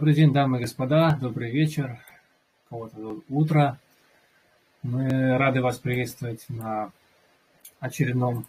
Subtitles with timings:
[0.00, 1.98] Добрый день, дамы и господа, добрый вечер,
[2.70, 3.78] кого-то утро.
[4.82, 6.90] Мы рады вас приветствовать на
[7.80, 8.46] очередном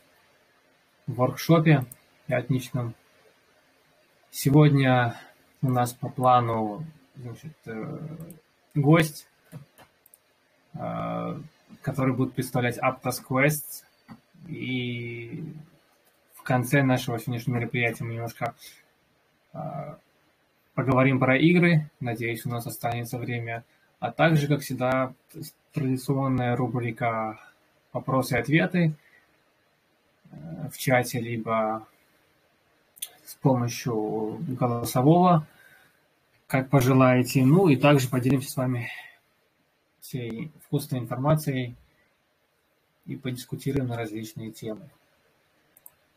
[1.08, 1.84] воркшопе
[2.26, 2.96] пятничном.
[4.30, 5.20] Сегодня
[5.62, 6.86] у нас по плану
[7.18, 8.00] значит, э,
[8.74, 9.28] гость,
[10.76, 11.38] э,
[11.82, 13.84] который будет представлять Aptos Quest.
[14.48, 15.44] И
[16.34, 18.56] в конце нашего сегодняшнего мероприятия мы немножко
[19.52, 19.96] э,
[20.74, 21.90] поговорим про игры.
[22.00, 23.64] Надеюсь, у нас останется время.
[24.00, 25.14] А также, как всегда,
[25.74, 27.40] традиционная рубрика
[27.94, 28.94] «Вопросы и ответы»
[30.72, 31.86] в чате, либо
[33.26, 35.46] с помощью голосового,
[36.48, 37.46] как пожелаете.
[37.46, 38.90] Ну и также поделимся с вами
[40.00, 41.76] всей вкусной информацией
[43.06, 44.90] и подискутируем на различные темы.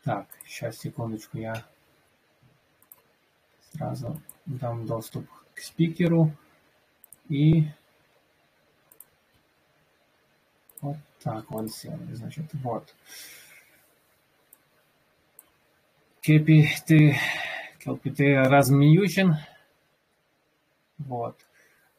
[0.03, 1.65] Так, сейчас, секундочку, я
[3.75, 6.31] сразу дам доступ к спикеру
[7.29, 7.67] и
[10.81, 12.95] вот так он сел, значит, вот.
[16.21, 17.15] Кепи, ты,
[17.79, 19.35] Келпи, ты размьючен.
[20.97, 21.37] Вот.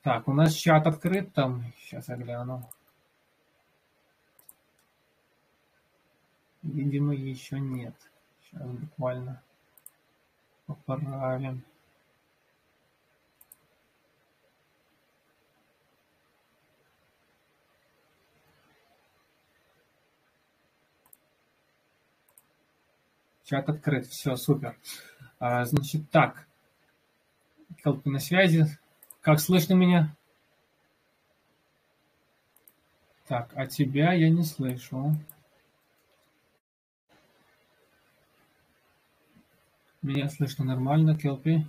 [0.02, 1.64] Так, у нас чат открыт там.
[1.78, 2.68] Сейчас я гляну.
[6.62, 7.94] Видимо, еще нет.
[8.42, 9.42] Сейчас буквально
[10.66, 11.64] поправим.
[23.44, 24.06] Чат открыт.
[24.06, 24.76] Все, супер.
[25.38, 26.48] А, значит, так.
[27.82, 28.66] Келпи на связи.
[29.20, 30.16] Как слышно меня?
[33.28, 35.14] Так, а тебя я не слышу.
[40.06, 41.66] Меня слышно нормально, Келпи?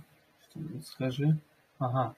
[0.84, 1.36] Скажи.
[1.80, 2.14] Ага.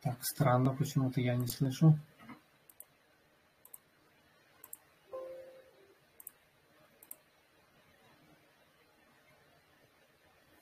[0.00, 1.98] Так, странно, почему-то я не слышу.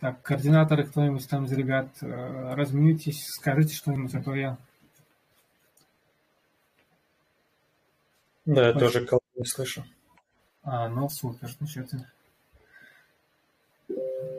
[0.01, 4.59] Так, координаторы, кто-нибудь там из ребят, э, размьютесь, скажите что-нибудь, а то я...
[8.47, 9.85] Да, я тоже кого не слышу.
[10.63, 11.91] А, ну супер, значит.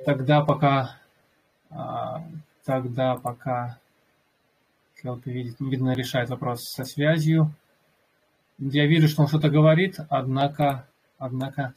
[0.05, 0.97] Тогда пока...
[1.69, 2.23] А,
[2.63, 3.79] тогда пока
[5.01, 7.51] Хелпи видит, видно, решает вопрос со связью.
[8.57, 11.73] Я вижу, что он что-то говорит, однако, однако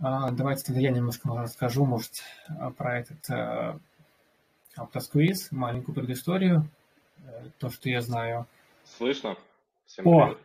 [0.00, 2.12] а, давайте тогда я немножко расскажу, может,
[2.48, 3.78] а, про этот э,
[4.76, 6.68] автосквиз, маленькую предысторию,
[7.18, 8.46] э, то, что я знаю.
[8.84, 9.36] Слышно?
[9.86, 10.38] Всем О, привет.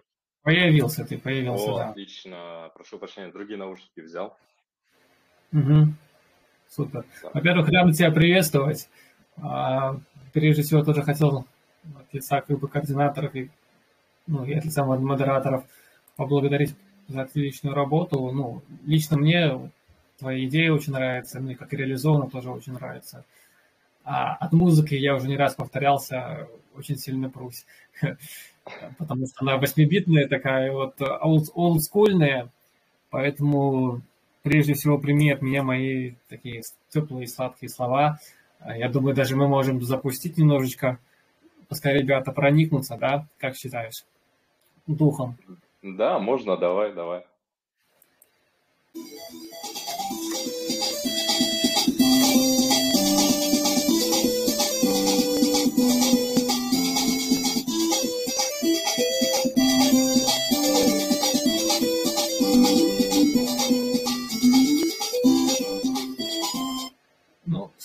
[0.43, 1.89] Появился ты, появился, О, да.
[1.89, 2.71] отлично.
[2.75, 4.37] Прошу прощения, другие наушники взял.
[5.51, 5.93] Угу.
[6.67, 7.05] Супер.
[7.23, 7.31] Да.
[7.33, 8.89] Во-первых, рад тебя приветствовать.
[9.37, 9.97] А,
[10.33, 11.45] прежде всего, тоже хотел
[11.83, 13.49] от лица как бы координаторов и
[14.27, 15.63] ну, и от лица модераторов
[16.15, 16.75] поблагодарить
[17.07, 18.31] за отличную работу.
[18.31, 19.71] Ну, лично мне
[20.19, 23.25] твоя идея очень нравится, мне как реализовано тоже очень нравится.
[24.03, 27.65] А от музыки я уже не раз повторялся, очень сильно прусь,
[28.97, 32.49] потому что она восьмибитная такая, вот олдскульная,
[33.09, 34.01] поэтому
[34.43, 38.19] прежде всего прими от меня мои такие теплые сладкие слова.
[38.65, 40.99] Я думаю, даже мы можем запустить немножечко,
[41.67, 44.03] пускай ребята проникнутся, да, как считаешь,
[44.87, 45.37] духом.
[45.81, 47.23] Да, можно, давай, давай.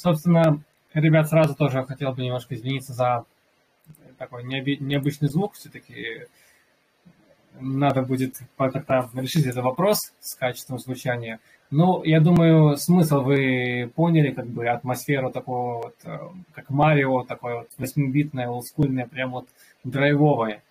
[0.04, 0.60] Собственно,
[0.92, 3.24] ребят, сразу тоже хотел бы немножко извиниться за
[4.18, 5.54] такой необычный звук.
[5.54, 6.26] Все-таки
[7.58, 11.40] надо будет как-то решить этот вопрос с качеством звучания.
[11.70, 16.18] Ну, я думаю, смысл вы поняли, как бы атмосферу такого вот, э,
[16.52, 19.48] как Марио, такое вот восьмибитное, олдскульное, прям вот
[19.82, 20.62] драйвовое.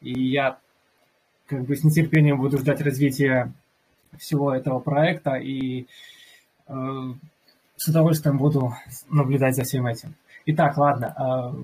[0.00, 0.58] И я
[1.46, 3.52] как бы с нетерпением буду ждать развития
[4.18, 5.86] всего этого проекта и
[6.66, 6.74] э,
[7.80, 8.74] с удовольствием буду
[9.08, 10.14] наблюдать за всем этим.
[10.44, 11.54] Итак, ладно,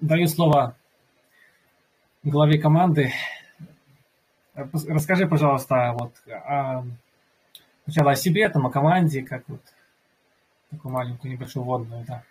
[0.00, 0.76] э, даю слово
[2.22, 3.12] главе команды
[4.54, 6.82] Расскажи, пожалуйста, вот о,
[7.84, 9.60] сначала о себе, там, о команде, как вот
[10.70, 12.22] такую маленькую небольшую вводную, да.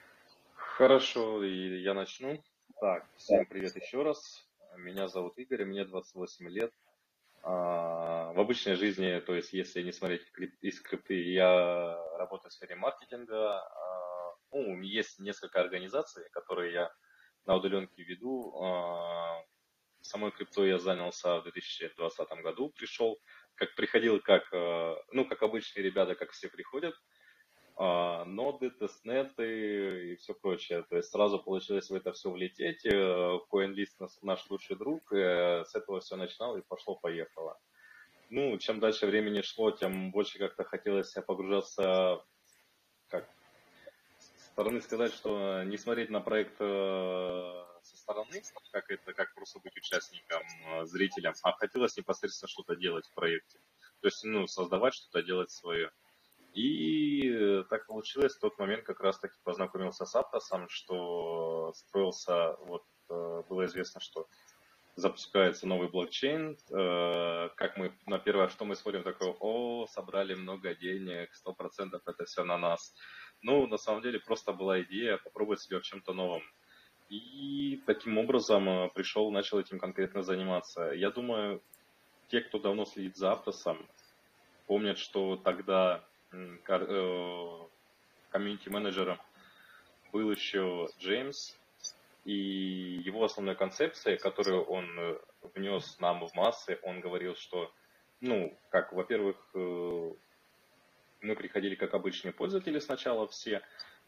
[0.55, 2.41] Хорошо, я начну.
[2.79, 4.43] Так, всем привет еще раз.
[4.77, 6.71] Меня зовут Игорь, мне 28 лет.
[7.47, 10.23] А, в обычной жизни, то есть если не смотреть
[10.61, 13.59] из крипты, я работаю в сфере маркетинга.
[13.59, 16.91] А, ну, есть несколько организаций, которые я
[17.45, 18.59] на удаленке веду.
[18.63, 19.43] А,
[20.01, 23.21] самой криптой я занялся в 2020 году, пришел,
[23.53, 24.51] как приходил, как,
[25.11, 26.95] ну, как обычные ребята, как все приходят,
[27.77, 30.83] ноды, тестнеты и все прочее.
[30.89, 32.85] То есть сразу получилось в это все влететь.
[32.85, 37.59] Э, CoinList наш лучший друг, э, с этого все начинал и пошло-поехало.
[38.29, 42.23] Ну, чем дальше времени шло, тем больше как-то хотелось погружаться,
[43.07, 43.29] как
[44.17, 49.59] со стороны сказать, что не смотреть на проект э, со стороны, как это, как просто
[49.59, 50.41] быть участником,
[50.85, 53.59] зрителем, а хотелось непосредственно что-то делать в проекте.
[53.99, 55.91] То есть, ну, создавать что-то, делать свое.
[56.55, 62.83] И э, так получилось, в тот момент как раз-таки познакомился с Аптосом, что строился, вот
[63.09, 64.25] э, было известно, что
[64.95, 70.73] запускается новый блокчейн, э, как мы, на первое, что мы смотрим, такое, о, собрали много
[70.75, 72.95] денег, сто процентов это все на нас.
[73.41, 76.41] Ну, на самом деле, просто была идея попробовать себя в чем-то новом.
[77.09, 80.91] И таким образом пришел, начал этим конкретно заниматься.
[80.93, 81.61] Я думаю,
[82.29, 83.85] те, кто давно следит за Аптосом,
[84.67, 86.01] помнят, что тогда
[88.29, 89.19] комьюнити-менеджером
[90.11, 91.55] был еще Джеймс,
[92.25, 95.17] и его основная концепция, которую он э,
[95.53, 97.71] внес нам в массы, он говорил, что,
[98.19, 100.11] ну, как, во-первых, э,
[101.21, 103.61] мы приходили как обычные пользователи сначала все,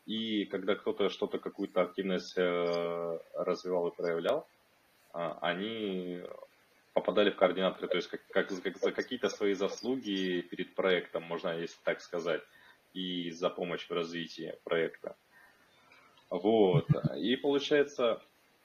[0.05, 4.47] и когда кто-то что-то, какую-то активность развивал и проявлял,
[5.11, 6.21] а, они
[6.97, 11.49] попадали в координаторы, то есть как, как, как за какие-то свои заслуги перед проектом, можно
[11.49, 12.41] если так сказать,
[12.91, 15.15] и за помощь в развитии проекта.
[16.31, 16.87] Вот.
[17.15, 18.19] И получается,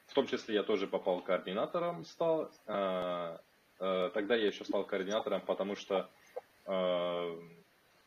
[0.07, 2.51] в том числе я тоже попал координатором, стал.
[2.67, 3.39] А,
[3.79, 6.09] а, тогда я еще стал координатором, потому что
[6.65, 7.39] а,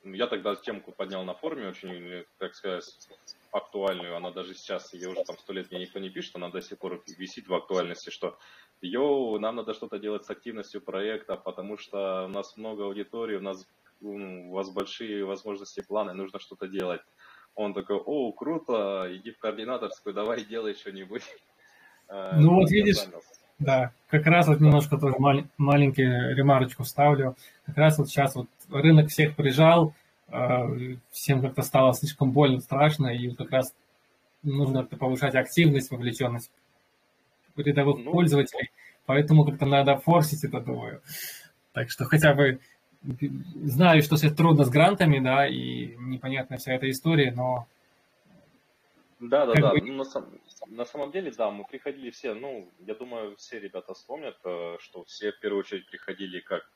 [0.03, 2.85] я тогда темку поднял на форуме, очень, как сказать,
[3.51, 4.15] актуальную.
[4.15, 6.79] Она даже сейчас, ее уже там сто лет мне никто не пишет, она до сих
[6.79, 8.39] пор висит в актуальности, что
[8.85, 13.41] йоу, нам надо что-то делать с активностью проекта, потому что у нас много аудитории, у
[13.41, 13.67] нас
[14.01, 17.01] у вас большие возможности, планы, нужно что-то делать.
[17.55, 21.23] Он такой, о, круто, иди в координаторскую, давай делай что-нибудь.
[22.07, 22.97] Э, ну вот видишь,
[23.57, 27.35] да, как раз вот немножко тоже мал- маленький ремарочку вставлю.
[27.65, 29.95] Как раз вот сейчас вот рынок всех прижал,
[30.27, 33.73] э, всем как-то стало слишком больно, страшно, и как раз
[34.43, 36.51] нужно повышать активность, вовлеченность
[37.55, 38.71] рядовых ну, пользователей,
[39.05, 41.01] поэтому как-то надо форсить это, думаю.
[41.73, 42.59] Так что хотя бы
[43.63, 47.67] знаю, что все трудно с грантами, да, и непонятная вся эта история, но...
[49.19, 49.71] Да, да, да.
[49.71, 49.81] Бы...
[49.81, 50.25] Ну, на, сам,
[50.67, 55.03] на самом деле, да, мы приходили все, ну, я думаю, все ребята вспомнят, э, что
[55.05, 56.69] все в первую очередь приходили как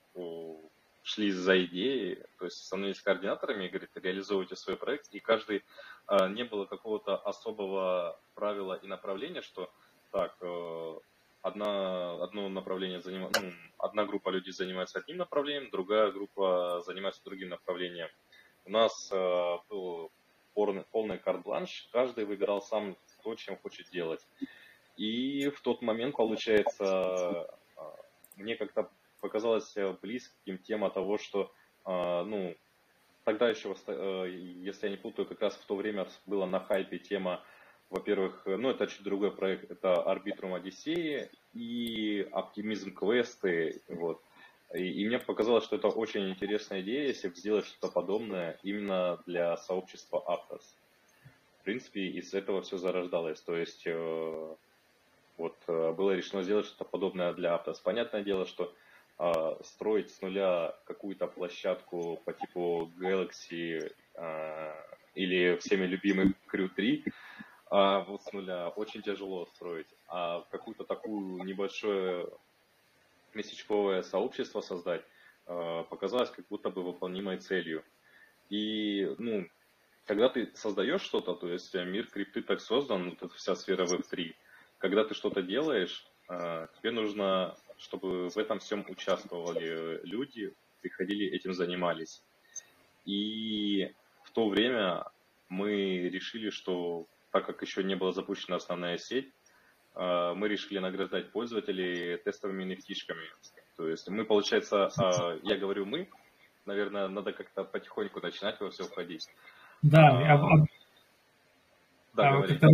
[1.04, 5.64] шли за идеей, то есть становились координаторами и говорит, реализовывайте свой проект, и каждый,
[6.08, 9.72] э, не было какого-то особого правила и направления, что
[10.12, 10.96] так, э,
[11.42, 17.50] одна, одно направление занимает, ну, одна группа людей занимается одним направлением, другая группа занимается другим
[17.50, 18.10] направлением.
[18.66, 20.12] У нас э, был
[20.54, 24.26] полный, полный карт-бланш, каждый выбирал сам то, чем хочет делать.
[24.98, 27.48] И в тот момент, получается,
[27.78, 27.82] э,
[28.36, 28.90] мне как-то
[29.22, 31.52] показалось близким тема того, что,
[31.84, 32.56] ну,
[33.26, 37.44] тогда еще, если я не путаю, как раз в то время была на хайпе тема
[37.90, 44.22] во-первых, ну это чуть другой проект, это Arbitrum Odyssey и Optimism квесты, вот.
[44.74, 49.58] И, и мне показалось, что это очень интересная идея, если сделать что-то подобное именно для
[49.58, 50.64] сообщества Aptos.
[51.60, 53.42] В принципе, из этого все зарождалось.
[53.42, 54.56] То есть, э,
[55.38, 57.78] вот э, было решено сделать что-то подобное для Aptos.
[57.84, 58.74] Понятное дело, что
[59.18, 64.74] э, строить с нуля какую-то площадку по типу Galaxy э,
[65.16, 67.06] или всеми любимый Crew 3
[67.70, 69.88] а вот с нуля очень тяжело строить.
[70.08, 72.28] А какую-то такую небольшое
[73.34, 75.04] месячковое сообщество создать
[75.46, 77.84] э, показалось как будто бы выполнимой целью.
[78.50, 79.48] И, ну,
[80.06, 84.34] когда ты создаешь что-то, то есть мир крипты так создан, вот эта вся сфера Web3,
[84.80, 91.54] когда ты что-то делаешь, э, тебе нужно, чтобы в этом всем участвовали люди, приходили, этим
[91.54, 92.24] занимались.
[93.06, 95.06] И в то время
[95.50, 99.30] мы решили, что так как еще не была запущена основная сеть,
[99.96, 106.08] а, мы решили награждать пользователей тестовыми nft То есть мы, получается, а, я говорю мы,
[106.66, 109.28] наверное, надо как-то потихоньку начинать во все входить.
[109.82, 110.68] Да, а, об,
[112.14, 112.70] да, да это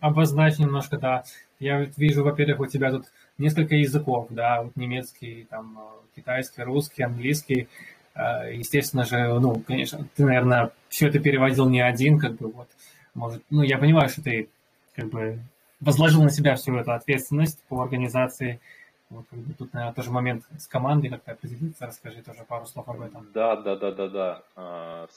[0.00, 1.24] обозначь немножко, да.
[1.58, 3.06] Я вижу, во-первых, у тебя тут
[3.38, 5.78] несколько языков, да, вот немецкий, там,
[6.14, 7.68] китайский, русский, английский.
[8.14, 12.68] Естественно же, ну, конечно, ты, наверное, все это переводил не один, как бы вот,
[13.16, 14.48] может, ну, я понимаю, что ты
[14.94, 15.40] как бы
[15.80, 18.60] возложил на себя всю эту ответственность по организации.
[19.08, 21.86] Вот, как бы тут, наверное, тоже момент с командой как-то определиться.
[21.86, 23.28] Расскажи тоже пару слов об этом.
[23.32, 24.42] Да, да, да, да, да.
[24.56, 25.08] А,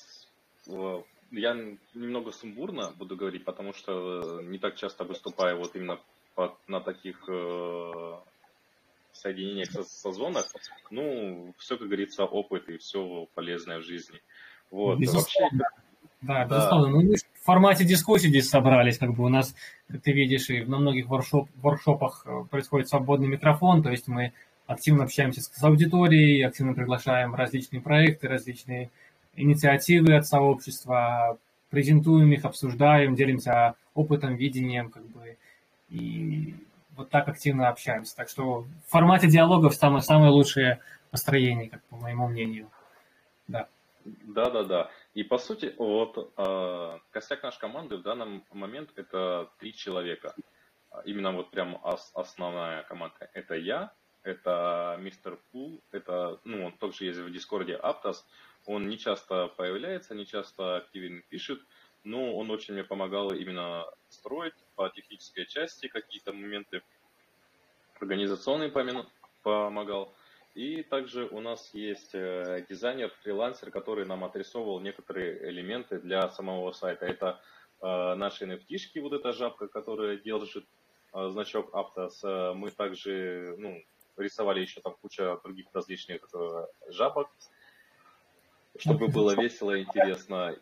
[1.31, 1.53] я
[1.93, 5.99] немного сумбурно буду говорить, потому что не так часто выступаю вот именно
[6.67, 8.13] на таких э,
[9.11, 10.45] соединениях, со, созвонах.
[10.89, 14.21] Ну, все, как говорится, опыт и все полезное в жизни.
[14.71, 14.99] Вот.
[14.99, 15.49] Вообще,
[16.21, 16.85] да, безусловно.
[16.85, 16.91] Да.
[16.91, 17.17] Ну, мы
[17.49, 19.55] формате дискуссии здесь собрались, как бы у нас,
[19.87, 24.33] как ты видишь, и на многих воркшоп, воркшопах э, происходит свободный микрофон, то есть мы
[24.67, 28.91] активно общаемся с аудиторией, активно приглашаем различные проекты, различные
[29.35, 31.39] инициативы от сообщества,
[31.71, 35.35] презентуем их, обсуждаем, делимся опытом, видением, как бы,
[35.89, 36.53] и
[36.95, 38.15] вот так активно общаемся.
[38.15, 42.69] Так что в формате диалогов самое, самое лучшее построение, как по моему мнению.
[43.47, 43.67] Да.
[44.05, 44.89] Да, да, да.
[45.13, 50.35] И по сути, вот э, костяк нашей команды в данный момент это три человека.
[51.05, 53.29] Именно вот прям ос, основная команда.
[53.33, 53.91] Это я,
[54.23, 58.25] это мистер Пул, это, ну, он также есть в Дискорде Аптос.
[58.65, 61.59] Он не часто появляется, не часто активен пишет,
[62.03, 66.81] но он очень мне помогал именно строить по технической части какие-то моменты,
[67.99, 68.71] организационный
[69.41, 70.13] помогал.
[70.55, 76.71] И также у нас есть э, дизайнер, фрилансер, который нам отрисовывал некоторые элементы для самого
[76.71, 77.05] сайта.
[77.05, 77.39] Это
[77.81, 80.65] э, наши nft вот эта жабка, которая держит
[81.13, 82.53] э, значок Aptos.
[82.55, 83.81] Мы также ну,
[84.17, 86.27] рисовали еще там куча других различных
[86.89, 87.29] жабок,
[88.77, 90.55] чтобы было весело и интересно.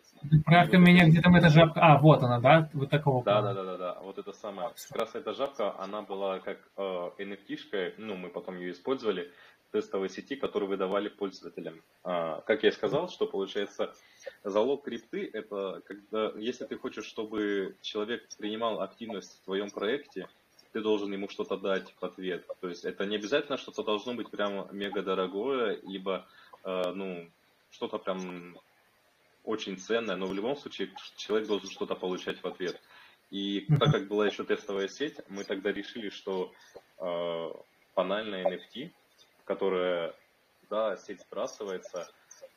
[0.44, 1.80] Правка меня где там эта жабка.
[1.80, 2.68] А, вот она, да?
[2.72, 3.24] Вот такого.
[3.24, 3.98] Да, да, да, да, да.
[4.02, 4.72] Вот это самая.
[4.88, 9.30] Как раз эта жабка, она была как э, NFT-шкой, ну, мы потом ее использовали
[9.70, 11.82] тестовой сети, которые выдавали пользователям.
[12.04, 13.94] А, как я и сказал, что получается
[14.44, 20.28] залог крипты это когда, если ты хочешь, чтобы человек принимал активность в твоем проекте,
[20.72, 22.46] ты должен ему что-то дать в ответ.
[22.60, 26.26] То есть это не обязательно что-то должно быть прям мега дорогое, либо
[26.64, 27.28] э, ну,
[27.70, 28.58] что-то прям
[29.44, 32.80] очень ценное, но в любом случае человек должен что-то получать в ответ.
[33.30, 36.52] И так как была еще тестовая сеть, мы тогда решили, что
[36.98, 37.50] э,
[37.94, 38.90] банальная NFT,
[39.48, 40.14] которая,
[40.68, 42.06] да, сеть сбрасывается,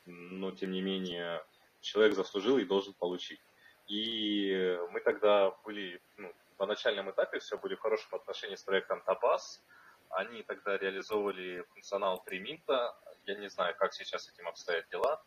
[0.05, 1.41] но тем не менее
[1.79, 3.39] человек заслужил и должен получить.
[3.87, 9.01] И мы тогда были, ну, на начальном этапе все были в хорошем отношении с проектом
[9.03, 9.63] Табас.
[10.09, 12.93] Они тогда реализовывали функционал приминта.
[13.25, 15.23] Я не знаю, как сейчас этим обстоят дела.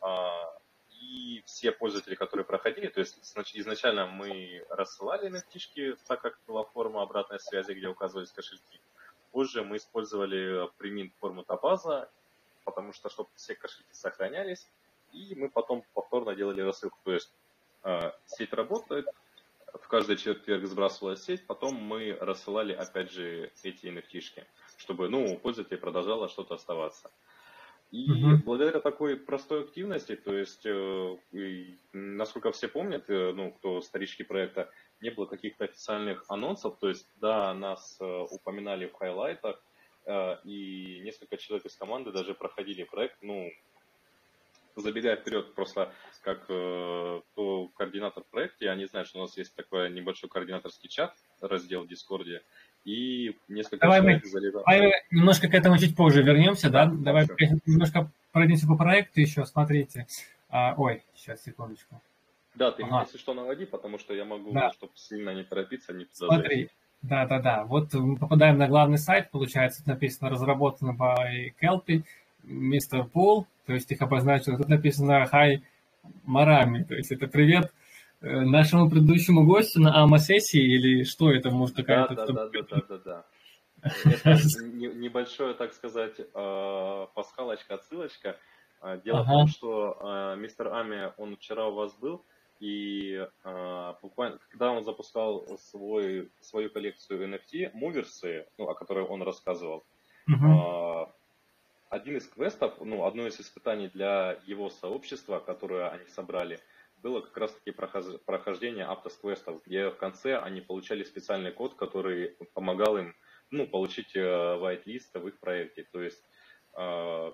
[0.00, 0.58] А,
[0.88, 3.18] и все пользователи, которые проходили, то есть
[3.52, 8.80] изначально мы рассылали nft так как была форма обратной связи, где указывались кошельки.
[9.34, 12.08] Позже мы использовали примин форму табаза,
[12.64, 14.64] потому что, чтобы все кошельки сохранялись,
[15.12, 16.96] и мы потом повторно делали рассылку.
[17.02, 17.32] То есть
[17.82, 19.08] э, сеть работает,
[19.72, 25.36] в каждый четверг сбрасывалась сеть, потом мы рассылали опять же эти nft чтобы ну, у
[25.36, 27.10] пользователей продолжало что-то оставаться.
[27.90, 28.36] И угу.
[28.44, 31.16] благодаря такой простой активности, то есть, э,
[31.92, 34.70] насколько все помнят, э, ну, кто старички проекта,
[35.04, 39.62] не было каких-то официальных анонсов, то есть, да, нас э, упоминали в хайлайтах,
[40.06, 43.50] э, и несколько человек из команды даже проходили проект, ну,
[44.76, 45.92] забегая вперед, просто
[46.22, 50.88] как э, кто координатор в проекте, они знают, что у нас есть такой небольшой координаторский
[50.88, 52.42] чат, раздел в Дискорде,
[52.86, 54.64] и несколько Давай человек мы, залетало.
[54.64, 56.86] Давай немножко к этому чуть позже вернемся, да?
[56.86, 56.92] да?
[56.96, 57.26] Давай
[57.66, 60.06] немножко пройдемся по проекту еще, смотрите.
[60.48, 62.00] А, ой, сейчас, секундочку.
[62.54, 63.02] Да, ты ага.
[63.02, 64.70] если что, наводи, потому что я могу, да.
[64.72, 66.70] чтобы сильно не торопиться, не туда Смотри,
[67.02, 67.64] да, да, да.
[67.64, 72.04] Вот мы попадаем на главный сайт, получается, написано разработано by Kelpie,
[72.44, 75.56] мистер Пол, то есть их обозначено, тут написано Hi
[76.26, 77.72] Marami, то есть это привет
[78.20, 82.62] э, нашему предыдущему гостю на АМА-сессии или что это может такая Да, да, да, да,
[82.62, 83.24] да, да, да.
[84.04, 88.36] Это небольшое, так сказать, э, пасхалочка, отсылочка.
[88.80, 89.28] Э, дело ага.
[89.28, 92.24] в том, что мистер Ами, он вчера у вас был,
[92.64, 99.22] и э, буквально, когда он запускал свой, свою коллекцию NFT, муверсы, ну, о которой он
[99.22, 99.84] рассказывал,
[100.30, 101.08] uh-huh.
[101.08, 101.12] э,
[101.90, 106.58] один из квестов, ну, одно из испытаний для его сообщества, которое они собрали,
[107.02, 112.96] было как раз-таки прохождение Aptos квестов, где в конце они получали специальный код, который помогал
[112.96, 113.14] им
[113.50, 115.86] ну, получить whitelist в их проекте.
[115.92, 116.24] То есть,
[116.78, 117.32] э,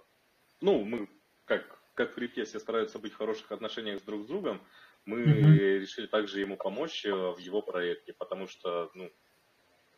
[0.60, 1.08] ну, мы,
[1.44, 4.60] как, как в крипте, все стараются быть в хороших отношениях с друг с другом,
[5.04, 5.78] мы mm-hmm.
[5.78, 9.10] решили также ему помочь э, в его проекте, потому что, ну,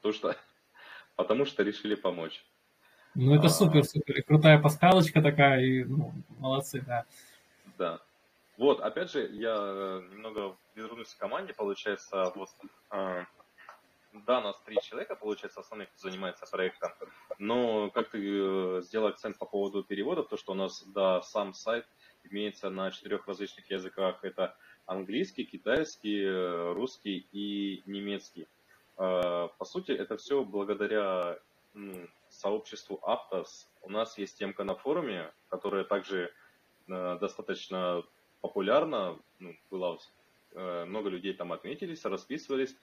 [0.01, 0.37] то, что
[1.17, 2.45] потому что решили помочь.
[3.15, 4.23] Ну, это а, супер, супер.
[4.23, 7.05] крутая пасхалочка такая, и ну, молодцы, да.
[7.77, 8.01] Да.
[8.57, 12.49] Вот, опять же, я немного вернусь к команде, получается, вот,
[12.91, 13.25] э,
[14.13, 16.93] да, нас три человека, получается, основных, кто занимается проектом,
[17.39, 21.55] но как ты э, сделал акцент по поводу перевода, то, что у нас, да, сам
[21.55, 21.87] сайт
[22.25, 28.47] имеется на четырех различных языках, это английский, китайский, э, русский и немецкий.
[28.99, 31.39] Э, по сути, это все благодаря
[31.75, 31.95] ну,
[32.29, 33.67] сообществу Aptos.
[33.83, 36.33] У нас есть темка на форуме, которая также
[36.89, 38.05] э, достаточно
[38.41, 39.19] популярна.
[39.39, 39.99] Ну, было,
[40.53, 42.77] э, много людей там отметились, расписывались.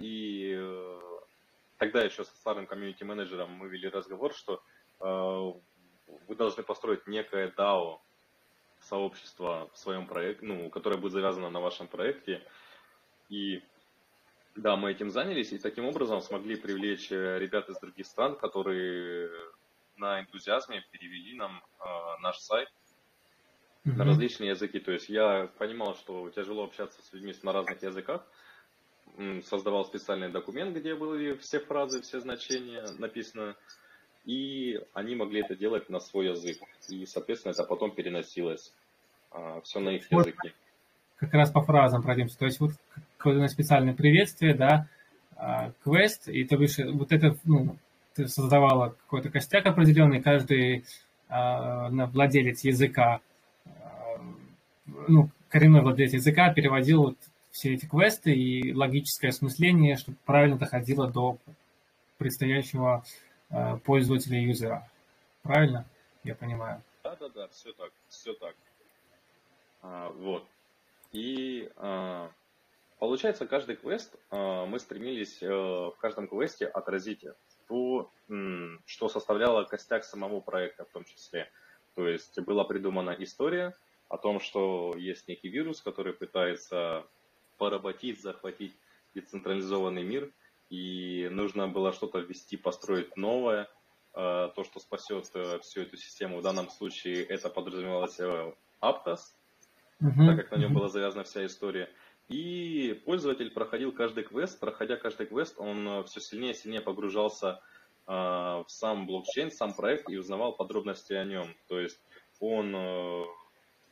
[0.00, 0.60] И
[1.78, 4.60] тогда еще со старым комьюнити-менеджером мы вели разговор, что
[4.98, 8.00] вы должны построить некое DAO,
[8.82, 12.42] сообщество в своем проекте, ну, которое будет завязано на вашем проекте.
[13.28, 13.62] И
[14.54, 19.30] да, мы этим занялись и таким образом смогли привлечь э, ребят из других стран, которые
[19.96, 21.84] на энтузиазме перевели нам э,
[22.20, 22.68] наш сайт
[23.84, 23.96] mm-hmm.
[23.96, 24.78] на различные языки.
[24.78, 28.26] То есть я понимал, что тяжело общаться с людьми на разных языках.
[29.44, 33.54] Создавал специальный документ, где были все фразы, все значения написаны.
[34.24, 36.58] И они могли это делать на свой язык.
[36.88, 38.72] И, соответственно, это потом переносилось
[39.30, 40.54] а, все на их языке
[41.22, 42.36] как раз по фразам пройдемся.
[42.36, 42.72] То есть вот
[43.16, 44.88] какое-то специальное приветствие, да,
[45.36, 47.76] а, квест, и ты выше, вот это, ну,
[48.14, 50.84] ты создавала какой-то костяк определенный, каждый
[51.28, 53.20] э, владелец языка,
[53.64, 53.70] э,
[55.08, 57.16] ну, коренной владелец языка переводил вот
[57.52, 61.38] все эти квесты и логическое осмысление, чтобы правильно доходило до
[62.18, 63.31] предстоящего э,
[63.84, 64.88] пользователя юзера.
[65.42, 65.84] Правильно?
[66.24, 66.82] Я понимаю.
[67.02, 68.54] Да, да, да, все так, все так.
[69.82, 70.46] А, вот.
[71.10, 72.28] И э,
[72.98, 77.24] получается, каждый квест э, мы стремились э, в каждом квесте отразить
[77.68, 78.10] то,
[78.84, 81.50] что составляло костяк самого проекта в том числе.
[81.94, 83.74] То есть была придумана история
[84.08, 87.06] о том, что есть некий вирус, который пытается
[87.56, 88.76] поработить, захватить
[89.14, 90.30] децентрализованный мир,
[90.72, 93.68] и нужно было что-то ввести, построить новое,
[94.12, 95.26] то, что спасет
[95.62, 96.38] всю эту систему.
[96.38, 98.18] В данном случае это подразумевалось
[98.80, 99.20] Aptos,
[100.00, 100.26] угу.
[100.26, 101.88] так как на нем была завязана вся история.
[102.28, 107.60] И пользователь проходил каждый квест, проходя каждый квест, он э, все сильнее и сильнее погружался
[108.06, 111.54] э, в сам блокчейн, сам проект и узнавал подробности о нем.
[111.68, 112.00] То есть
[112.40, 113.24] он э,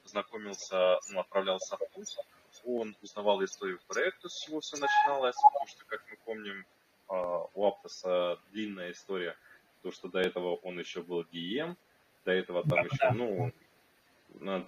[0.05, 2.17] знакомился, ну, отправлялся в путь,
[2.65, 6.65] он узнавал историю проекта, с чего все начиналось, потому что, как мы помним,
[7.11, 9.37] э, у Аптоса длинная история,
[9.83, 11.77] то, что до этого он еще был DM,
[12.25, 13.53] до этого там еще, ну,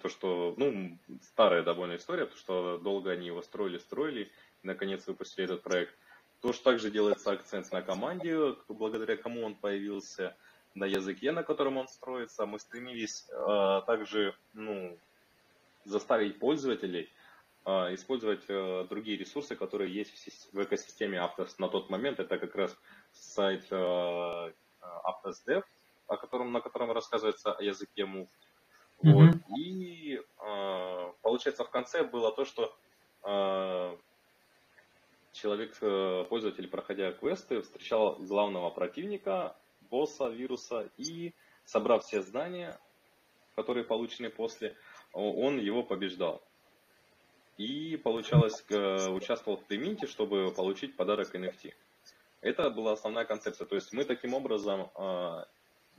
[0.03, 4.31] то, что, ну, старая довольно история, то, что долго они его строили, строили,
[4.63, 5.95] и наконец выпустили этот проект.
[6.41, 10.35] То, что также делается акцент на команде, благодаря кому он появился,
[10.75, 12.47] на языке, на котором он строится.
[12.47, 14.97] Мы стремились э, также, ну,
[15.85, 17.11] заставить пользователей
[17.65, 22.19] использовать э, другие ресурсы, которые есть в, экосистеме Aptos на тот момент.
[22.19, 22.77] Это как раз
[23.13, 25.63] сайт э, Aptos Dev,
[26.09, 28.29] о котором, на котором рассказывается о языке Move.
[29.03, 29.35] Вот.
[29.57, 32.75] И э, получается в конце было то, что
[33.25, 33.97] э,
[35.33, 39.57] человек, э, пользователь, проходя квесты, встречал главного противника,
[39.91, 42.79] босса вируса, и собрав все знания,
[43.57, 44.77] которые получены после,
[45.13, 46.43] он его побеждал.
[47.59, 51.75] И получалось, э, участвовал в преминте, чтобы получить подарок NFT.
[52.41, 53.67] Это была основная концепция.
[53.67, 55.45] То есть мы таким образом э,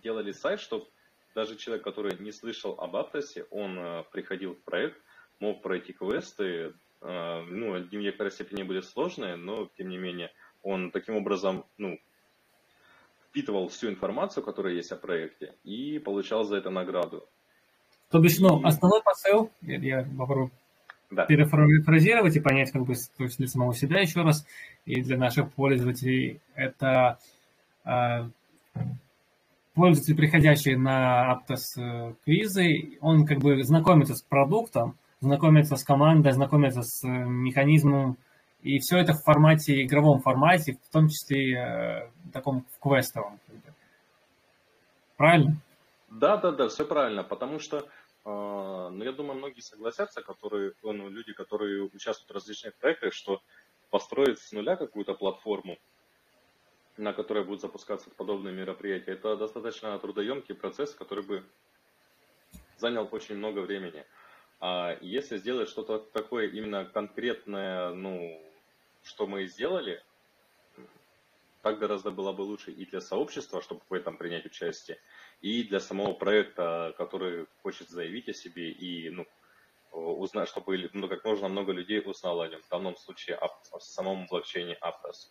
[0.01, 0.87] делали сайт, чтобы
[1.35, 4.99] даже человек, который не слышал об Аптосе, он э, приходил в проект,
[5.39, 10.89] мог пройти квесты, ну, они в некоторой степени были сложные, но, тем не менее, он
[10.89, 11.99] таким образом, ну,
[13.27, 17.27] впитывал всю информацию, которая есть о проекте, и получал за это награду.
[18.09, 20.51] То бишь, ну, основной посыл, я, я попробую
[21.15, 21.25] да.
[21.25, 24.45] перефразировать и понять, как бы, то есть для самого себя еще раз,
[24.85, 27.19] и для наших пользователей, это
[27.85, 28.27] э,
[29.73, 36.81] пользователь, приходящий на э, квизы, он как бы знакомится с продуктом, знакомится с командой, знакомится
[36.81, 38.17] с э, механизмом,
[38.61, 43.39] и все это в формате, игровом формате, в том числе э, таком квестовом.
[45.17, 45.57] Правильно?
[46.09, 47.87] Да, да, да, все правильно, потому что,
[48.63, 53.41] э, ну, я думаю, многие согласятся, которые, ну, люди, которые участвуют в различных проектах, что
[53.89, 55.77] построить с нуля какую-то платформу,
[56.97, 61.43] на которой будут запускаться подобные мероприятия, это достаточно трудоемкий процесс, который бы
[62.77, 64.05] занял очень много времени.
[64.59, 68.41] А если сделать что-то такое именно конкретное, ну,
[69.03, 70.01] что мы сделали,
[71.61, 74.99] так гораздо было бы лучше и для сообщества, чтобы в этом принять участие,
[75.43, 79.27] и для самого проекта, который хочет заявить о себе и ну,
[79.91, 82.61] узнать, чтобы ну, как можно много людей узнало о нем.
[82.61, 85.27] В данном случае о, самом блокчейне Aptos.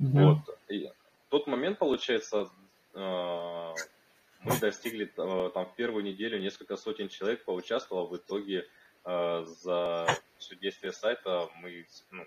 [0.00, 0.24] Mm-hmm.
[0.24, 0.58] Вот.
[0.68, 0.88] И
[1.30, 2.48] тот момент, получается,
[2.94, 3.74] э,
[4.44, 8.06] мы достигли э, там в первую неделю несколько сотен человек поучаствовало.
[8.06, 8.68] В итоге
[9.04, 10.06] э, за
[10.38, 12.24] все действие сайта мы ну,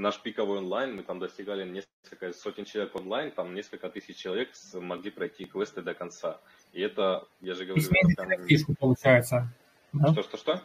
[0.00, 5.10] наш пиковый онлайн, мы там достигали несколько сотен человек онлайн, там несколько тысяч человек могли
[5.10, 6.40] пройти квесты до конца.
[6.72, 7.82] И это, я же говорю...
[7.82, 9.52] И это NFT, получается.
[9.92, 10.12] Да?
[10.12, 10.62] Что, что, что?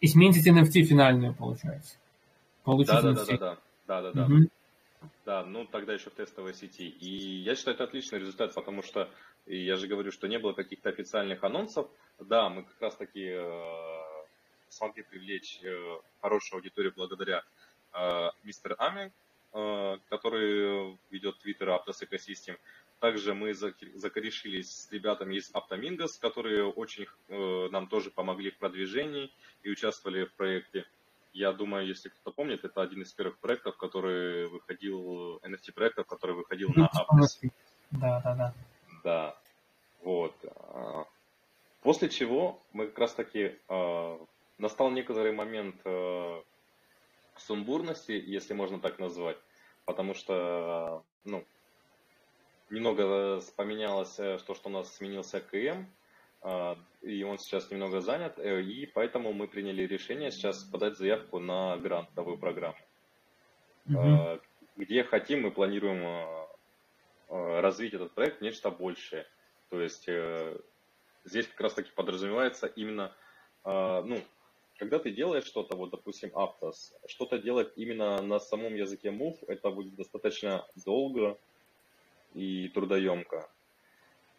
[0.00, 1.96] И смените NFT финальную, получается.
[2.64, 4.24] Получить да, да, да, да, да, да, да, да.
[4.24, 4.48] Угу.
[5.24, 6.88] Да, ну тогда еще в тестовой сети.
[6.88, 7.08] И
[7.42, 9.08] я считаю, это отличный результат, потому что,
[9.46, 11.88] я же говорю, что не было каких-то официальных анонсов.
[12.18, 13.82] Да, мы как раз таки э,
[14.68, 17.44] смогли привлечь э, хорошую аудиторию благодаря
[18.42, 19.12] мистер Ами,
[19.52, 22.56] э, который ведет Twitter Aptos Ecosystem.
[23.00, 29.30] Также мы закорешились с ребятами из Aptomingos, которые очень э, нам тоже помогли в продвижении
[29.62, 30.86] и участвовали в проекте.
[31.32, 36.70] Я думаю, если кто-то помнит, это один из первых проектов, который выходил, NFT-проектов, который выходил
[36.74, 37.50] на Aptos.
[37.90, 38.54] Да, да, да.
[39.02, 39.38] Да,
[40.02, 40.34] вот.
[41.80, 43.58] После чего мы как раз таки
[44.58, 45.76] настал некоторый момент
[47.42, 49.38] сумбурности, если можно так назвать,
[49.84, 51.44] потому что, ну,
[52.70, 55.86] немного поменялось то, что у нас сменился КМ,
[56.42, 61.38] а, и он сейчас немного занят, э, и поэтому мы приняли решение сейчас подать заявку
[61.38, 62.78] на грантовую программу,
[63.86, 64.42] mm-hmm.
[64.76, 66.48] где хотим, мы планируем
[67.28, 69.26] развить этот проект в нечто большее.
[69.70, 70.58] То есть э,
[71.24, 73.14] здесь как раз таки подразумевается именно,
[73.64, 74.20] ну,
[74.82, 79.70] когда ты делаешь что-то, вот, допустим, Aptos, что-то делать именно на самом языке Move, это
[79.70, 81.38] будет достаточно долго
[82.34, 83.48] и трудоемко.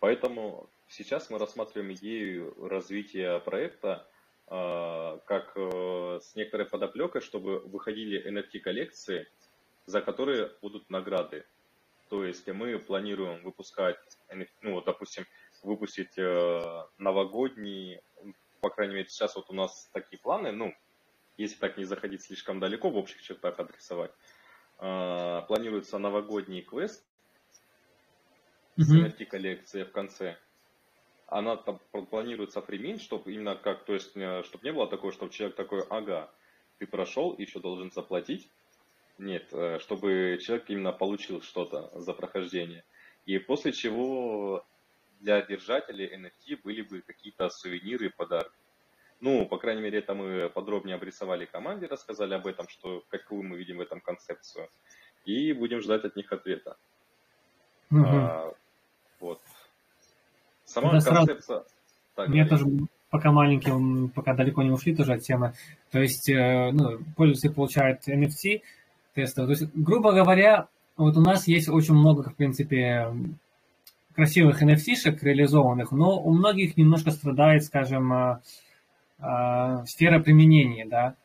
[0.01, 4.05] Поэтому сейчас мы рассматриваем идею развития проекта
[4.47, 9.27] э, как э, с некоторой подоплекой, чтобы выходили NFT-коллекции,
[9.85, 11.45] за которые будут награды.
[12.09, 13.97] То есть мы планируем выпускать,
[14.61, 15.25] ну, вот, допустим,
[15.63, 18.01] выпустить э, новогодний
[18.63, 20.73] по крайней мере, сейчас вот у нас такие планы, ну,
[21.35, 24.11] если так не заходить слишком далеко, в общих чертах адресовать,
[24.79, 27.05] э, планируется новогодний квест
[28.77, 30.37] с NFT-коллекцией в конце.
[31.27, 35.33] Она там планируется фриминт, чтобы именно как, то есть, э, чтобы не было такого, чтобы
[35.33, 36.31] человек такой, ага,
[36.77, 38.49] ты прошел, еще должен заплатить.
[39.17, 42.85] Нет, э, чтобы человек именно получил что-то за прохождение.
[43.25, 44.65] И после чего
[45.23, 48.51] для держателей NFT были бы какие-то сувениры и подарки.
[49.21, 53.57] Ну, по крайней мере, это мы подробнее обрисовали команде, рассказали об этом, что какую мы
[53.57, 54.67] видим в этом концепцию.
[55.23, 56.75] И будем ждать от них ответа.
[57.89, 58.03] Угу.
[58.05, 58.53] А,
[59.21, 59.39] вот.
[60.65, 61.41] Сама это концепция...
[61.41, 61.65] Сразу...
[62.15, 62.65] Так, Я тоже,
[63.09, 65.53] пока маленький, он, пока далеко не ушли тоже от темы.
[65.89, 68.61] То есть, э, ну, пользователь получает NFT
[69.13, 69.45] тестов.
[69.45, 73.07] То есть, грубо говоря, вот у нас есть очень много, в принципе,
[74.13, 78.39] красивых NFT-шек реализованных, но у многих немножко страдает, скажем, э,
[79.19, 81.15] э, сфера применения, да.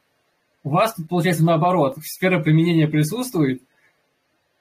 [0.64, 3.62] У вас тут получается наоборот, сфера применения присутствует,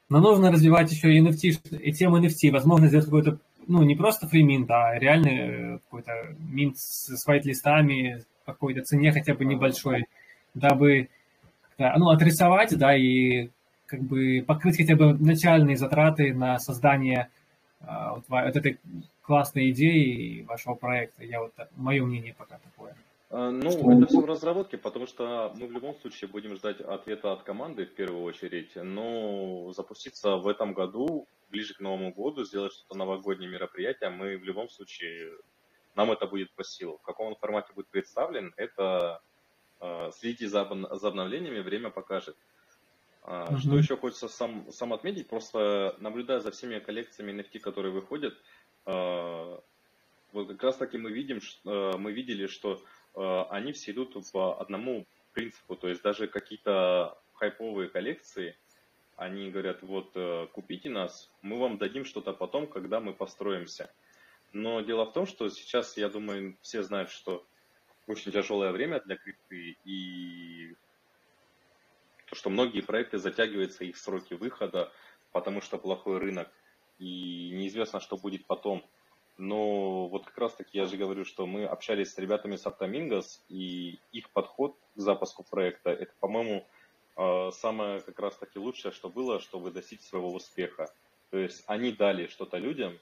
[0.09, 4.27] но нужно развивать еще и NFT, и тему NFT, возможно, сделать какой-то, ну, не просто
[4.27, 10.05] фриминт, а реальный э, какой-то минт с вайт-листами, какой-то цене хотя бы небольшой,
[10.53, 11.09] дабы
[11.77, 13.49] ну, отрисовать, да, и
[13.87, 17.27] как бы покрыть хотя бы начальные затраты на создание а,
[17.79, 18.79] вот, вот этой
[19.21, 21.23] классной идеи вашего проекта.
[21.23, 22.95] Я вот мое мнение пока такое.
[23.29, 23.91] А, ну, что...
[23.91, 27.85] это все в разработке, потому что мы в любом случае будем ждать ответа от команды
[27.85, 28.71] в первую очередь.
[28.75, 34.43] Но запуститься в этом году, ближе к Новому году, сделать что-то новогоднее мероприятие, мы в
[34.43, 35.31] любом случае,
[35.95, 36.97] нам это будет по силу.
[36.97, 39.21] В каком он формате будет представлен, это
[39.81, 42.37] э, следите за, за обновлениями, время покажет.
[43.27, 43.57] Uh-huh.
[43.59, 48.33] Что еще хочется сам, сам отметить, просто наблюдая за всеми коллекциями NFT, которые выходят,
[48.85, 49.61] а,
[50.31, 52.81] вот как раз таки мы видим, а, мы видели, что
[53.15, 58.55] они все идут по одному принципу, то есть даже какие-то хайповые коллекции,
[59.17, 63.91] они говорят, вот э, купите нас, мы вам дадим что-то потом, когда мы построимся.
[64.53, 67.45] Но дело в том, что сейчас, я думаю, все знают, что
[68.05, 70.75] очень тяжелое время для крипты, и
[72.27, 74.91] то, что многие проекты затягиваются их сроки выхода,
[75.31, 76.49] потому что плохой рынок,
[76.99, 78.85] и неизвестно, что будет потом.
[79.37, 83.43] Но вот как раз таки я же говорю, что мы общались с ребятами с Автомингос,
[83.49, 86.67] и их подход к запуску проекта, это, по-моему,
[87.15, 90.91] э, самое как раз таки лучшее, что было, чтобы достичь своего успеха.
[91.29, 92.97] То есть они дали что-то людям,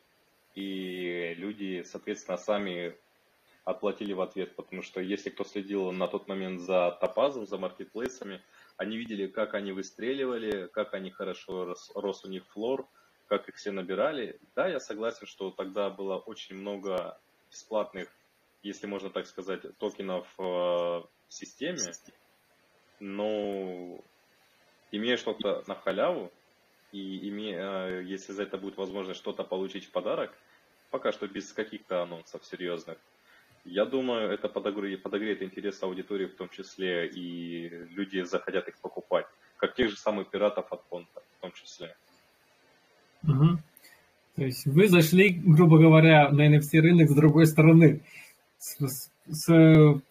[0.55, 2.95] и люди, соответственно, сами
[3.63, 8.41] отплатили в ответ, потому что если кто следил на тот момент за топазом, за маркетплейсами,
[8.77, 12.88] они видели, как они выстреливали, как они хорошо рос, рос у них флор,
[13.27, 14.39] как их все набирали.
[14.55, 18.09] Да, я согласен, что тогда было очень много бесплатных,
[18.63, 21.93] если можно так сказать, токенов э, в системе,
[22.99, 23.99] но
[24.91, 26.31] имея что-то на халяву,
[26.91, 30.38] и имея, э, если за это будет возможность что-то получить в подарок,
[30.91, 32.97] пока что без каких-то анонсов серьезных,
[33.65, 39.25] я думаю, это подогреет, подогреет интерес аудитории в том числе, и люди захотят их покупать,
[39.58, 41.95] как тех же самых пиратов от фонда в том числе.
[43.23, 43.58] Угу.
[44.36, 48.01] То есть вы зашли, грубо говоря, на NFT рынок с другой стороны,
[48.60, 50.01] с, с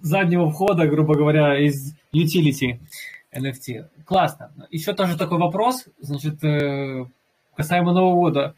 [0.00, 2.78] заднего входа, грубо говоря, из utility
[3.32, 3.88] NFT.
[4.04, 4.52] Классно.
[4.70, 7.06] Еще тоже такой вопрос, значит, э,
[7.56, 8.54] касаемо Нового года.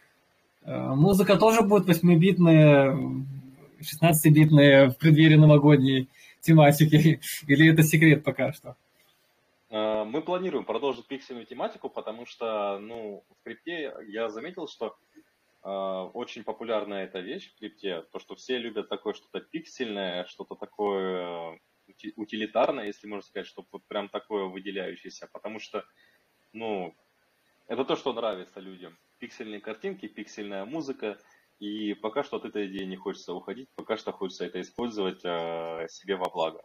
[0.62, 2.96] Э, музыка тоже будет 8-битная,
[3.80, 6.08] 16-битная в преддверии новогодней
[6.40, 7.20] тематики?
[7.46, 8.76] Или это секрет пока что?
[9.70, 14.96] Э, мы планируем продолжить пиксельную тематику, потому что, ну, в крипте я заметил, что
[15.62, 20.56] э, очень популярная эта вещь в крипте, то, что все любят такое что-то пиксельное, что-то
[20.56, 21.58] такое
[22.16, 25.84] утилитарное, если можно сказать, что вот прям такое выделяющееся, потому что,
[26.52, 26.94] ну,
[27.66, 31.18] это то, что нравится людям пиксельные картинки, пиксельная музыка.
[31.60, 35.86] И пока что от этой идеи не хочется уходить, пока что хочется это использовать э,
[35.90, 36.60] себе во благо.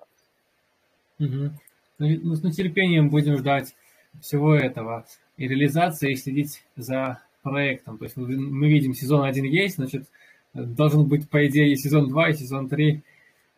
[1.19, 1.51] Угу.
[1.99, 3.75] Ну, с нетерпением будем ждать
[4.21, 5.05] всего этого
[5.37, 7.97] и реализации, и следить за проектом.
[7.97, 10.07] То есть мы, видим, сезон один есть, значит,
[10.53, 13.03] должен быть, по идее, и сезон 2, и сезон 3.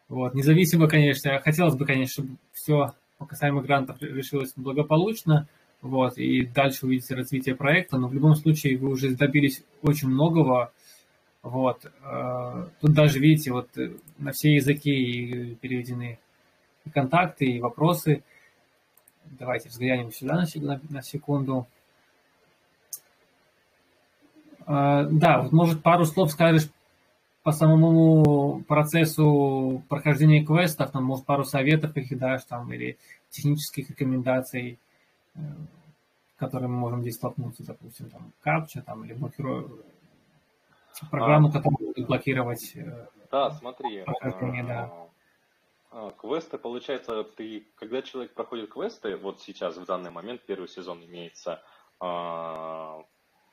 [0.09, 0.33] Вот.
[0.33, 2.93] Независимо, конечно, хотелось бы, конечно, чтобы все
[3.25, 5.47] касаемо грантов решилось благополучно,
[5.81, 10.71] вот, и дальше увидите развитие проекта, но в любом случае вы уже добились очень многого,
[11.43, 16.19] вот, э, тут даже, видите, вот э, на все языки переведены
[16.83, 18.23] и контакты, и вопросы.
[19.25, 20.45] Давайте взглянем сюда
[20.89, 21.67] на секунду.
[24.65, 26.69] Э, да, вот может пару слов скажешь
[27.43, 32.97] по самому процессу прохождения квестов, там, может, пару советов их дашь, там, или
[33.29, 34.79] технических рекомендаций,
[35.37, 39.83] с которыми мы можем здесь столкнуться, допустим, там, капча, там, или блокирую
[41.09, 45.07] программу, а, которая будет блокировать э, Да, смотри, прохождение, да.
[45.89, 51.03] А, квесты, получается, ты, когда человек проходит квесты, вот сейчас, в данный момент, первый сезон
[51.03, 51.63] имеется,
[51.99, 53.03] а,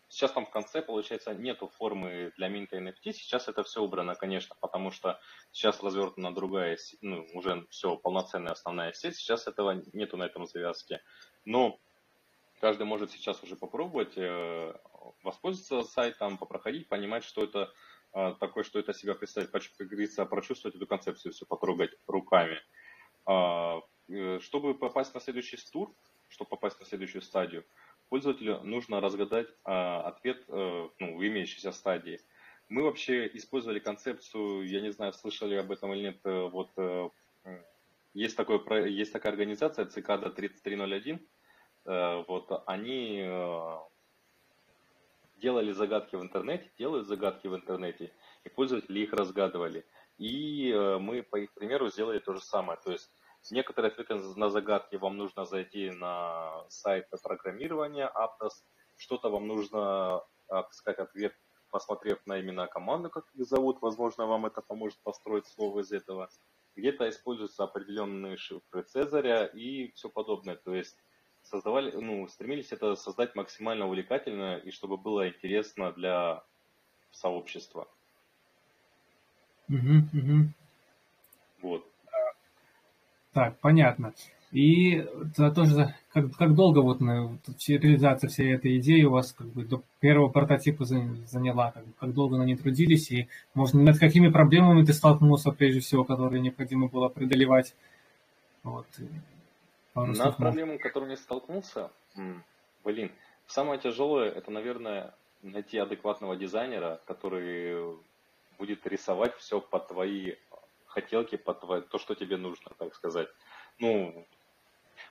[0.09, 4.57] сейчас там в конце, получается, нету формы для минта NFT, сейчас это все убрано, конечно,
[4.61, 5.21] потому что
[5.53, 11.01] сейчас развернута другая, ну, уже все, полноценная основная сеть, сейчас этого нету на этом завязке.
[11.45, 11.81] Но
[12.65, 14.75] каждый может сейчас уже попробовать э,
[15.23, 17.71] воспользоваться сайтом, попроходить, понимать, что это
[18.15, 22.59] э, такое, что это себя представляет, как говорится, прочувствовать эту концепцию, все потрогать руками.
[23.27, 25.95] А, э, чтобы попасть на следующий тур,
[26.29, 27.67] чтобы попасть на следующую стадию,
[28.09, 32.19] пользователю нужно разгадать а, ответ ну, в имеющейся стадии.
[32.71, 36.71] Мы вообще использовали концепцию, я не знаю, слышали об этом или нет, вот
[38.15, 41.34] есть, такой, есть такая организация Цикада 3301, Э,
[41.85, 43.79] вот они э,
[45.37, 48.13] делали загадки в интернете, делают загадки в интернете,
[48.45, 49.85] и пользователи их разгадывали.
[50.17, 52.79] И э, мы по их примеру сделали то же самое.
[52.83, 53.11] То есть
[53.51, 58.53] некоторые ответы на загадки вам нужно зайти на сайт программирования Aptos,
[58.97, 60.23] что-то вам нужно
[60.71, 61.35] сказать ответ,
[61.71, 66.29] посмотрев на имена команды, как их зовут, возможно, вам это поможет построить слово из этого.
[66.77, 70.57] Где-то используются определенные шифры Цезаря и все подобное.
[70.57, 70.97] То есть
[71.45, 76.43] создавали, ну, стремились это создать максимально увлекательно и чтобы было интересно для
[77.13, 77.87] сообщества.
[79.69, 80.49] Угу, угу.
[81.63, 81.87] Вот.
[83.33, 84.13] Так, понятно.
[84.53, 89.49] И это тоже как, как долго вот на реализация всей этой идеи у вас как
[89.49, 94.29] бы до первого прототипа заняла, как, как долго на ней трудились и может над какими
[94.29, 97.75] проблемами ты столкнулся прежде всего, которые необходимо было преодолевать.
[98.63, 98.87] Вот.
[99.95, 101.91] Над проблемой, которую я столкнулся,
[102.83, 103.13] блин,
[103.47, 107.97] самое тяжелое, это, наверное, найти адекватного дизайнера, который
[108.59, 110.35] будет рисовать все под твои
[110.87, 113.29] хотелки, под твои, то, что тебе нужно, так сказать.
[113.79, 114.27] Ну,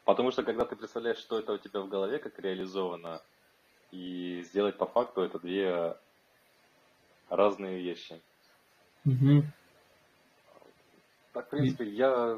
[0.05, 3.21] потому что когда ты представляешь, что это у тебя в голове, как реализовано,
[3.91, 5.95] и сделать по факту, это две
[7.29, 8.21] разные вещи.
[9.05, 9.43] Угу.
[11.33, 12.37] Так, в принципе, я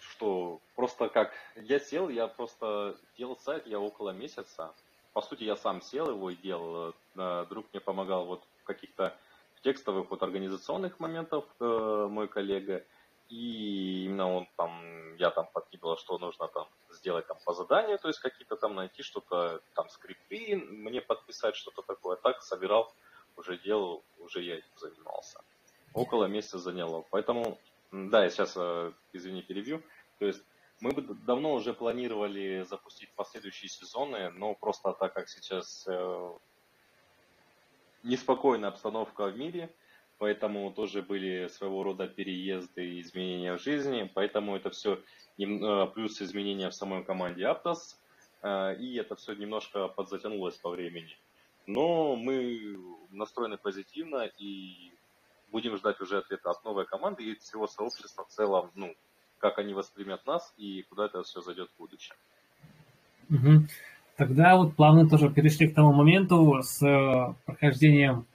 [0.00, 4.74] что просто как я сел, я просто делал сайт, я около месяца.
[5.12, 6.94] По сути, я сам сел его и делал.
[7.16, 9.16] Э, друг мне помогал вот в каких-то
[9.62, 12.84] текстовых вот организационных моментов, э, мой коллега.
[13.30, 18.08] И именно он там, я там подкидывал, что нужно там сделать там по заданию, то
[18.08, 22.16] есть какие-то там найти что-то, там скрипты, мне подписать что-то такое.
[22.16, 22.92] Так собирал,
[23.36, 25.40] уже делал, уже я этим занимался.
[25.94, 27.04] Около месяца заняло.
[27.10, 27.58] Поэтому
[27.94, 29.80] да, я сейчас, э, извини, перебью.
[30.18, 30.42] То есть
[30.80, 36.30] мы бы давно уже планировали запустить последующие сезоны, но просто так как сейчас э,
[38.02, 39.72] неспокойная обстановка в мире,
[40.18, 45.00] поэтому тоже были своего рода переезды и изменения в жизни, поэтому это все
[45.38, 47.96] э, плюс изменения в самой команде Aptos,
[48.78, 51.16] и это все немножко подзатянулось по времени.
[51.66, 52.76] Но мы
[53.08, 54.93] настроены позитивно и
[55.54, 58.92] будем ждать уже ответа от новой команды и всего сообщества в целом, ну,
[59.38, 62.16] как они воспримут нас и куда это все зайдет в будущем.
[63.30, 63.68] Угу.
[64.16, 68.26] Тогда вот плавно тоже перешли к тому моменту с э, прохождением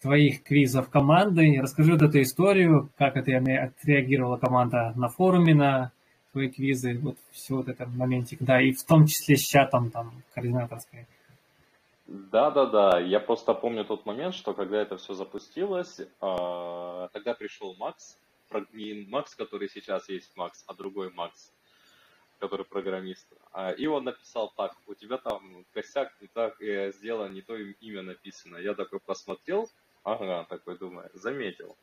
[0.00, 1.58] твоих квизов команды.
[1.60, 5.92] Расскажи вот эту историю, как это отреагировала команда на форуме на
[6.32, 10.22] твои квизы, вот все вот этот моментик, да, и в том числе с чатом там
[10.34, 11.06] координаторской.
[12.10, 12.98] Да, да, да.
[12.98, 18.18] Я просто помню тот момент, что когда это все запустилось, а, тогда пришел Макс,
[18.72, 21.52] не Макс, который сейчас есть Макс, а другой Макс,
[22.40, 23.28] который программист.
[23.52, 27.56] А, и он написал так, у тебя там косяк не так э, сделан, не то
[27.56, 28.56] имя написано.
[28.56, 29.70] Я такой посмотрел,
[30.02, 31.76] ага, такой думаю, заметил.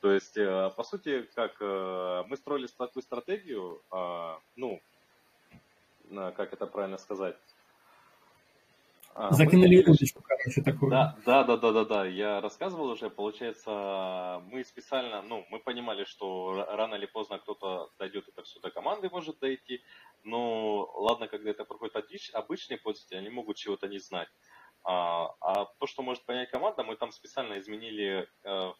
[0.00, 4.80] То есть, э, по сути, как э, мы строили такую стратегию, а, ну,
[6.10, 7.36] как это правильно сказать,
[9.30, 9.92] Закинули мы...
[9.92, 10.90] удочку, короче, такую.
[10.90, 12.06] Да, да, да, да, да, да.
[12.06, 18.28] Я рассказывал уже, получается, мы специально, ну, мы понимали, что рано или поздно кто-то дойдет
[18.28, 19.82] это все до команды, может дойти.
[20.22, 21.96] Но ладно, когда это проходит
[22.32, 24.28] обычные пользователи, они могут чего-то не знать.
[24.84, 28.72] А, а то, что может понять команда, мы там специально изменили э,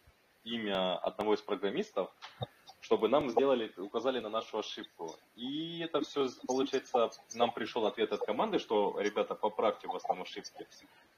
[0.44, 2.14] имя одного из программистов,
[2.80, 5.16] чтобы нам сделали, указали на нашу ошибку.
[5.36, 10.22] И это все, получается, нам пришел ответ от команды, что, ребята, поправьте у вас там
[10.22, 10.66] ошибки.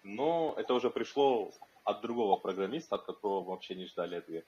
[0.02, 1.50] Но это уже пришло
[1.84, 4.46] от другого программиста, от которого вообще не ждали ответ.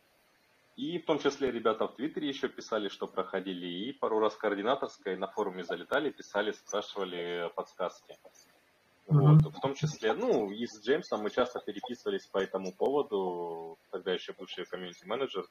[0.76, 5.16] И в том числе ребята в Твиттере еще писали, что проходили, и пару раз координаторской
[5.16, 8.16] на форуме залетали, писали, спрашивали подсказки.
[9.06, 9.42] Вот.
[9.42, 14.32] В том числе, ну, и с Джеймсом мы часто переписывались по этому поводу, тогда еще
[14.32, 15.46] бывший комьюнити-менеджер,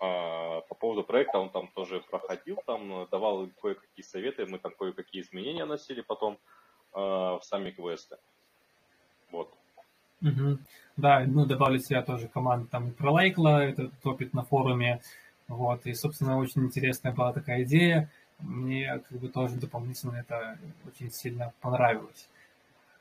[0.00, 5.66] по поводу проекта он там тоже проходил, там давал кое-какие советы, мы там кое-какие изменения
[5.66, 6.38] носили потом
[6.92, 8.16] а, в сами квесты.
[9.30, 9.54] Вот.
[10.22, 10.58] Угу.
[10.96, 15.02] Да, ну добавили себя тоже команда там пролайкла, это топит на форуме,
[15.48, 21.10] вот, и, собственно, очень интересная была такая идея, мне как бы тоже дополнительно это очень
[21.10, 22.28] сильно понравилось.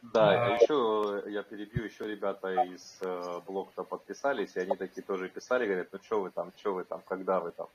[0.01, 5.27] Да, а еще я перебью, еще ребята из э, блога подписались, и они такие тоже
[5.27, 7.67] писали, говорят, ну что вы там, что вы там, когда вы там.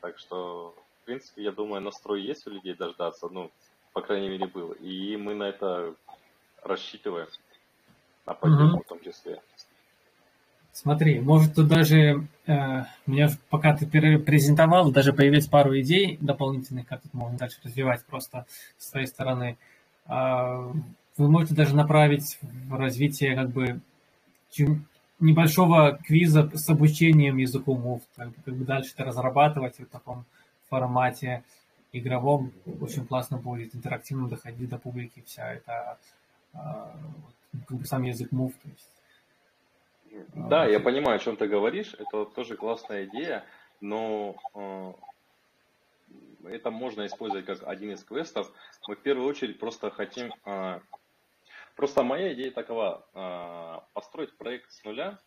[0.00, 3.50] Так что, в принципе, я думаю, настрой есть у людей дождаться, ну,
[3.94, 4.72] по крайней мере, был.
[4.72, 5.94] И мы на это
[6.62, 7.28] рассчитываем,
[8.26, 8.84] на поддержку угу.
[8.84, 9.40] в том числе.
[10.72, 17.02] Смотри, может тут даже, э, меня пока ты презентовал, даже появились пару идей дополнительных, как
[17.02, 18.46] тут можно дальше развивать просто
[18.78, 19.58] с своей стороны.
[20.06, 20.72] Э,
[21.16, 23.80] вы можете даже направить в развитие как бы
[25.20, 30.24] небольшого квиза с обучением языку MOV, как бы, как бы дальше это разрабатывать в таком
[30.68, 31.44] формате
[31.92, 35.98] игровом, очень классно будет интерактивно доходить до публики вся эта
[36.54, 36.96] а,
[37.68, 38.52] как бы сам язык MOV.
[38.62, 38.88] То есть.
[40.34, 43.44] Да, я понимаю, о чем ты говоришь, это тоже классная идея,
[43.80, 44.92] но э,
[46.44, 48.50] это можно использовать как один из квестов.
[48.88, 50.80] Мы в первую очередь просто хотим э,
[51.76, 55.18] Просто моя идея такова, а, построить проект с нуля,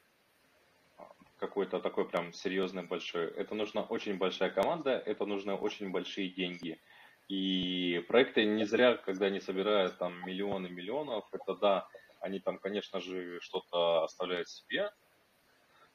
[1.37, 6.79] какой-то такой прям серьезный большой, это нужна очень большая команда, это нужны очень большие деньги.
[7.27, 11.87] И проекты не зря, когда они собирают там миллионы миллионов, это да,
[12.19, 14.91] они там, конечно же, что-то оставляют себе,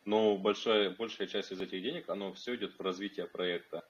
[0.05, 3.87] но большая, большая часть из этих денег, оно все идет в развитие проекта.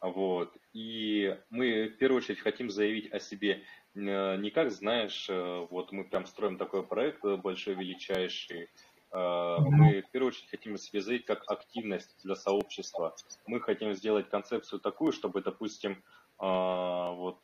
[0.00, 0.54] Вот.
[0.72, 3.62] И мы в первую очередь хотим заявить о себе
[3.94, 8.70] не как, знаешь, э, вот мы прям строим такой проект э, большой, величайший,
[9.14, 13.14] мы в первую очередь хотим заявить как активность для сообщества.
[13.46, 16.02] Мы хотим сделать концепцию такую, чтобы, допустим,
[16.38, 17.38] вот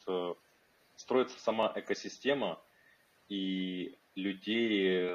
[0.96, 2.58] строится сама экосистема,
[3.28, 5.14] и людей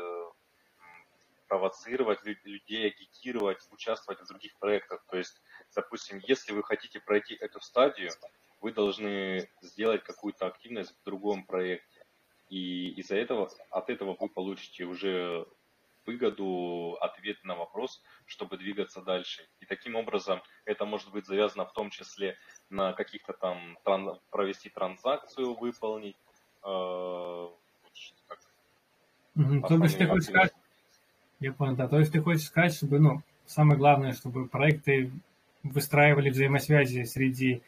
[1.48, 5.04] провоцировать людей, агитировать, участвовать в других проектах.
[5.10, 5.42] То есть,
[5.76, 8.12] допустим, если вы хотите пройти эту стадию,
[8.64, 12.06] вы должны сделать какую-то активность в другом проекте.
[12.50, 15.46] И из-за этого, от этого вы получите уже
[16.06, 19.46] выгоду, ответ на вопрос, чтобы двигаться дальше.
[19.60, 22.38] И таким образом это может быть завязано в том числе
[22.70, 26.16] на каких-то там тран, провести транзакцию, выполнить.
[26.64, 27.50] Э,
[29.36, 29.68] угу.
[29.68, 30.54] То есть ты хочешь сказать,
[31.42, 35.12] я понял, да, то есть ты хочешь сказать, чтобы, ну, самое главное, чтобы проекты
[35.64, 37.62] выстраивали взаимосвязи среди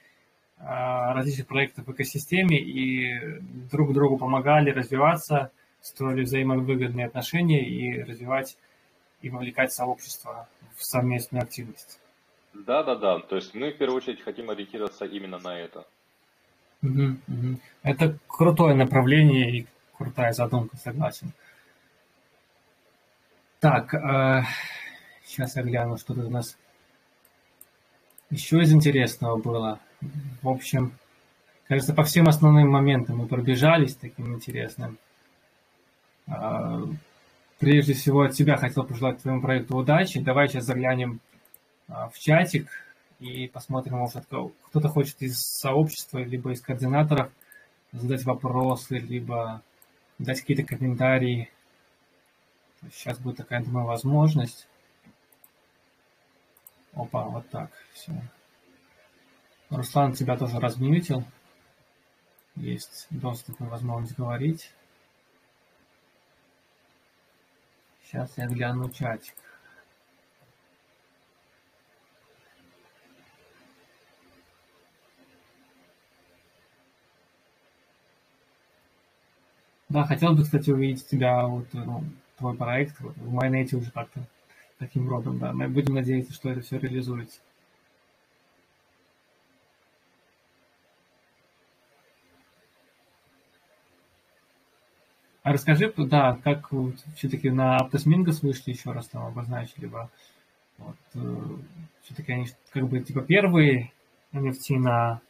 [0.58, 3.40] различных проектов в экосистеме и
[3.72, 5.52] друг другу помогали развиваться,
[5.82, 8.58] строили взаимовыгодные отношения и развивать
[9.22, 12.00] и вовлекать сообщество в совместную активность.
[12.54, 13.20] Да, да, да.
[13.20, 15.86] То есть мы в первую очередь хотим ориентироваться именно на это.
[16.82, 17.60] Угу, угу.
[17.84, 21.32] Это крутое направление и крутая задумка, согласен.
[23.60, 24.44] Так, э,
[25.24, 26.58] сейчас я гляну, что тут у нас
[28.30, 29.80] еще из интересного было.
[30.42, 30.94] В общем,
[31.68, 34.98] кажется, по всем основным моментам мы пробежались таким интересным.
[36.28, 36.82] А,
[37.60, 40.20] прежде всего от себя хотел пожелать твоему проекту удачи.
[40.20, 41.20] Давай сейчас заглянем
[41.88, 42.70] а, в чатик
[43.20, 47.32] и посмотрим, может, кто-то хочет из сообщества, либо из координаторов
[47.92, 49.62] задать вопросы, либо
[50.20, 51.50] дать какие-то комментарии.
[52.92, 54.68] Сейчас будет такая, думаю, возможность.
[56.94, 58.14] Опа, вот так, все.
[59.76, 61.24] Руслан тебя тоже размьютил.
[62.56, 64.72] Есть доступ и возможность говорить.
[68.04, 69.34] Сейчас я гляну чатик.
[79.90, 82.04] Да, хотел бы, кстати, увидеть тебя, вот, ну,
[82.38, 84.26] твой проект вот, в Майнете уже как-то
[84.78, 85.54] таким родом, да.
[85.54, 87.40] Мы будем надеяться, что это все реализуется.
[95.46, 96.72] А расскажи, да, как
[97.16, 100.10] все-таки на Аптосмингос вышли еще раз там обозначили, либо
[100.80, 101.20] вот, э,
[102.02, 103.94] все-таки они как бы типа первые
[104.34, 105.22] NFT на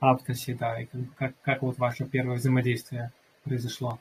[0.00, 0.86] Аптосе, да, и
[1.16, 3.10] как, как, вот ваше первое взаимодействие
[3.42, 3.98] произошло?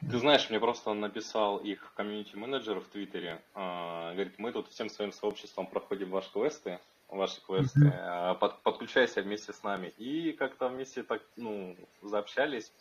[0.00, 3.40] Ты знаешь, мне просто написал их комьюнити-менеджер в Твиттере.
[3.54, 8.38] Э, говорит, мы тут всем своим сообществом проходим ваши квесты, ваши квесты, mm-hmm.
[8.38, 9.94] под, подключайся вместе с нами.
[9.98, 12.72] И как-то вместе так, ну, заобщались.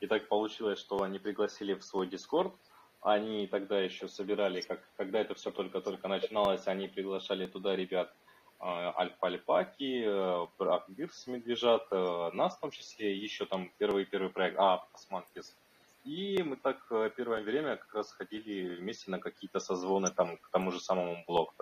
[0.00, 2.52] И так получилось, что они пригласили в свой Discord.
[3.00, 8.14] Они тогда еще собирали, как, когда это все только-только начиналось, они приглашали туда ребят
[8.60, 10.04] Альфа-Альпаки,
[10.58, 15.54] Акбирс Медвежат, э, нас в том числе, еще там первый-первый проект, а, Османкис.
[16.04, 20.48] И мы так э, первое время как раз ходили вместе на какие-то созвоны там к
[20.50, 21.54] тому же самому блоку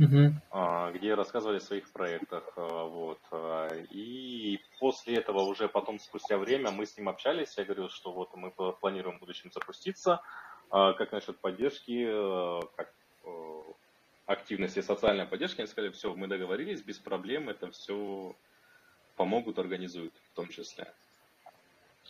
[0.00, 0.92] uh-huh.
[0.92, 2.44] где рассказывали о своих проектах.
[2.56, 3.20] А, вот.
[3.30, 7.56] А, и после этого уже потом, спустя время, мы с ним общались.
[7.56, 10.20] Я говорил, что вот мы планируем в будущем запуститься.
[10.70, 12.06] А, как насчет поддержки,
[12.76, 12.92] как
[14.26, 15.60] активности социальной поддержки.
[15.60, 18.34] Они сказали, все, мы договорились, без проблем, это все
[19.16, 20.92] помогут, организуют в том числе.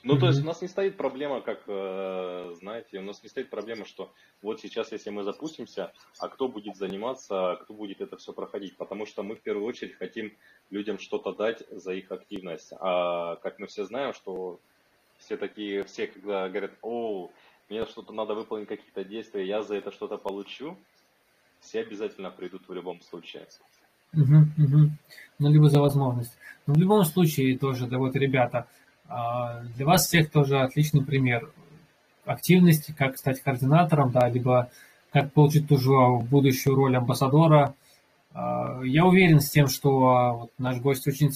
[0.02, 0.20] Ну, mm-hmm.
[0.20, 3.84] то есть у нас не стоит проблема, как, э, знаете, у нас не стоит проблема,
[3.84, 8.76] что вот сейчас, если мы запустимся, а кто будет заниматься, кто будет это все проходить,
[8.76, 10.32] потому что мы в первую очередь хотим
[10.70, 12.72] людям что-то дать за их активность.
[12.80, 14.58] А как мы все знаем, что
[15.18, 17.30] все такие, все когда говорят, о,
[17.68, 20.78] мне что-то надо выполнить, какие-то действия, я за это что-то получу,
[21.60, 23.46] все обязательно придут в любом случае.
[24.12, 24.90] Угу, угу.
[25.38, 26.36] Ну, либо за возможность.
[26.66, 28.66] Но в любом случае тоже, да вот, ребята, а,
[29.76, 31.50] для вас всех тоже отличный пример
[32.24, 34.70] активности, как стать координатором, да, либо
[35.12, 35.90] как получить ту же
[36.28, 37.74] будущую роль амбассадора.
[38.32, 39.90] А, я уверен с тем, что
[40.40, 41.32] вот наш гость очень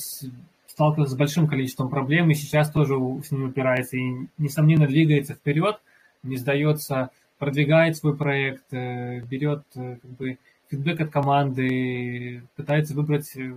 [0.66, 2.94] сталкивается с большим количеством проблем и сейчас тоже
[3.24, 5.80] с ним упирается и, несомненно, двигается вперед,
[6.22, 10.38] не сдается, продвигает свой проект, э, берет э, как бы,
[10.70, 13.54] фидбэк от команды, пытается выбрать, э,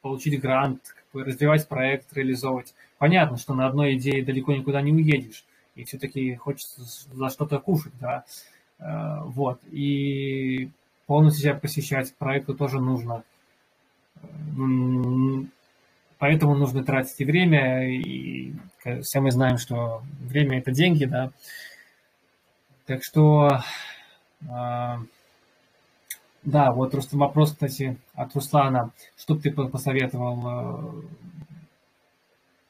[0.00, 2.74] получить грант, развивать проект, реализовывать.
[2.98, 5.44] Понятно, что на одной идее далеко никуда не уедешь,
[5.74, 6.82] и все-таки хочется
[7.12, 8.24] за что-то кушать, да.
[8.78, 9.60] Э, вот.
[9.70, 10.70] И
[11.06, 13.24] полностью себя посещать проекту тоже нужно.
[16.18, 18.52] Поэтому нужно тратить и время, и
[19.02, 21.32] все мы знаем, что время это деньги, да.
[22.84, 23.60] Так что,
[24.42, 24.96] э,
[26.42, 28.92] да, вот просто вопрос, кстати, от Руслана.
[29.16, 31.04] Что бы ты посоветовал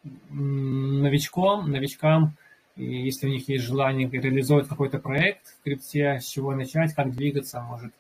[0.03, 2.35] э, новичкам
[2.77, 7.15] и если у них есть желание реализовать какой-то проект в крипте, с чего начать, как
[7.15, 7.93] двигаться, может,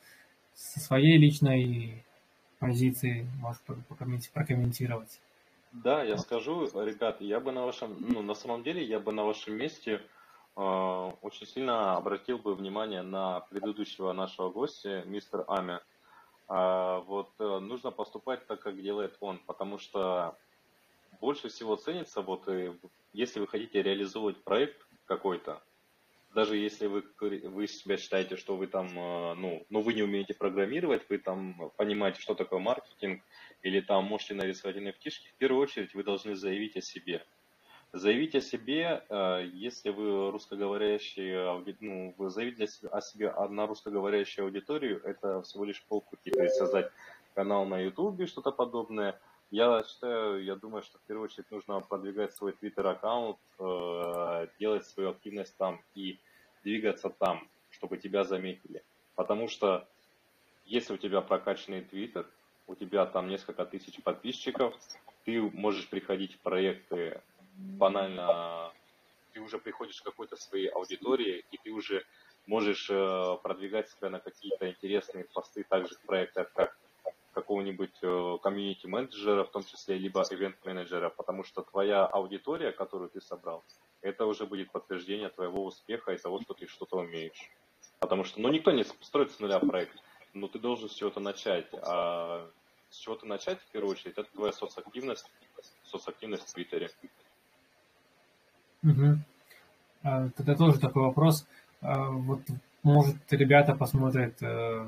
[0.55, 2.05] со своей личной
[2.59, 3.61] позиции можешь
[4.33, 5.21] прокомментировать.
[5.73, 9.25] Да, я скажу, ребят, я бы на вашем, ну, на самом деле, я бы на
[9.25, 10.01] вашем месте
[10.55, 15.81] очень сильно обратил бы внимание на предыдущего нашего гостя, мистер Ами.
[16.49, 20.37] Э, вот э, нужно поступать так, как делает он, потому что
[21.21, 22.75] больше всего ценится, вот, э,
[23.13, 25.63] если вы хотите реализовывать проект какой-то,
[26.35, 30.35] даже если вы, вы себя считаете, что вы там, э, ну, ну, вы не умеете
[30.35, 33.23] программировать, вы там понимаете, что такое маркетинг,
[33.63, 37.25] или там можете нарисовать NFT, в первую очередь вы должны заявить о себе.
[37.93, 45.03] Заявить о себе, э, если вы русскоговорящий, ну, вы заявить о себе на русскоговорящую аудиторию,
[45.05, 46.31] это всего лишь полпути.
[46.31, 46.93] То есть создать
[47.35, 49.19] канал на YouTube, что-то подобное.
[49.51, 55.11] Я считаю, я думаю, что в первую очередь нужно продвигать свой Twitter-аккаунт, э, делать свою
[55.11, 56.21] активность там и
[56.63, 58.85] двигаться там, чтобы тебя заметили.
[59.17, 59.89] Потому что
[60.65, 62.25] если у тебя прокачанный Twitter,
[62.69, 64.79] у тебя там несколько тысяч подписчиков,
[65.25, 67.21] ты можешь приходить в проекты
[67.79, 68.73] банально,
[69.33, 72.05] ты уже приходишь к какой-то своей аудитории, и ты уже
[72.47, 76.77] можешь э, продвигать себя на какие-то интересные посты также в проектах, как
[77.33, 83.65] какого-нибудь э, комьюнити-менеджера, в том числе, либо ивент-менеджера, потому что твоя аудитория, которую ты собрал,
[84.03, 87.51] это уже будет подтверждение твоего успеха и того, что ты что-то умеешь.
[88.01, 89.97] Потому что, ну, никто не строит с нуля проект,
[90.33, 91.69] но ты должен с чего-то начать.
[91.73, 92.51] А
[92.91, 95.31] с чего-то начать, в первую очередь, это твоя соцактивность,
[95.85, 96.91] соцактивность в Твиттере.
[98.83, 99.19] Угу.
[100.03, 101.47] Тогда тоже такой вопрос.
[101.83, 102.41] А, вот,
[102.83, 104.87] может, ребята посмотрят э,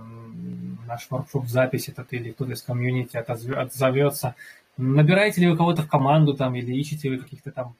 [0.86, 4.34] наш воркшоп запись этот или кто-то из комьюнити отзовется.
[4.78, 7.74] Набираете ли вы кого-то в команду там или ищете вы каких-то там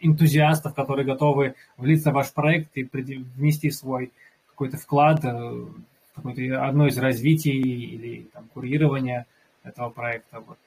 [0.00, 4.12] энтузиастов, которые готовы влиться в ваш проект и внести свой
[4.48, 5.66] какой-то вклад, э,
[6.14, 9.26] какое-то одно из развитий или там, курирования
[9.62, 10.40] этого проекта.
[10.40, 10.58] Вот.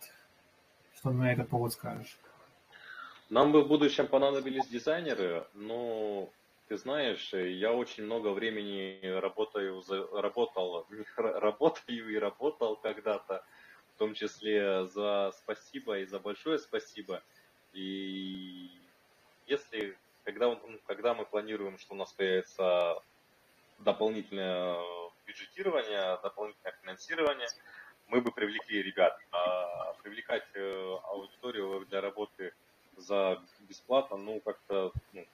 [0.98, 2.18] Что на этот повод скажешь?
[3.30, 6.30] Нам бы в будущем понадобились дизайнеры, но
[6.70, 10.86] ты знаешь, я очень много времени работаю, работал,
[11.18, 13.44] работаю и работал когда-то,
[13.96, 17.22] в том числе за спасибо и за большое спасибо.
[17.74, 18.70] И
[19.46, 23.02] если, когда, ну, когда мы планируем, что у нас появится
[23.80, 24.78] дополнительное
[25.26, 27.48] бюджетирование, дополнительное финансирование,
[28.08, 29.20] мы бы привлекли ребят.
[29.32, 32.54] А привлекать э, аудиторию для работы
[32.98, 35.26] за бесплатно, ну, как-то, ну,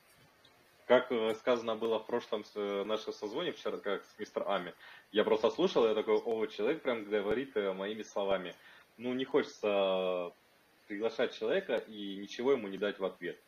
[0.86, 4.74] как э, сказано было в прошлом э, нашем созвоне вчера, как с мистер Ами,
[5.12, 8.54] я просто слушал, я такой, о, человек прям говорит моими словами.
[8.98, 10.32] Ну, не хочется
[10.88, 13.40] приглашать человека и ничего ему не дать в ответ.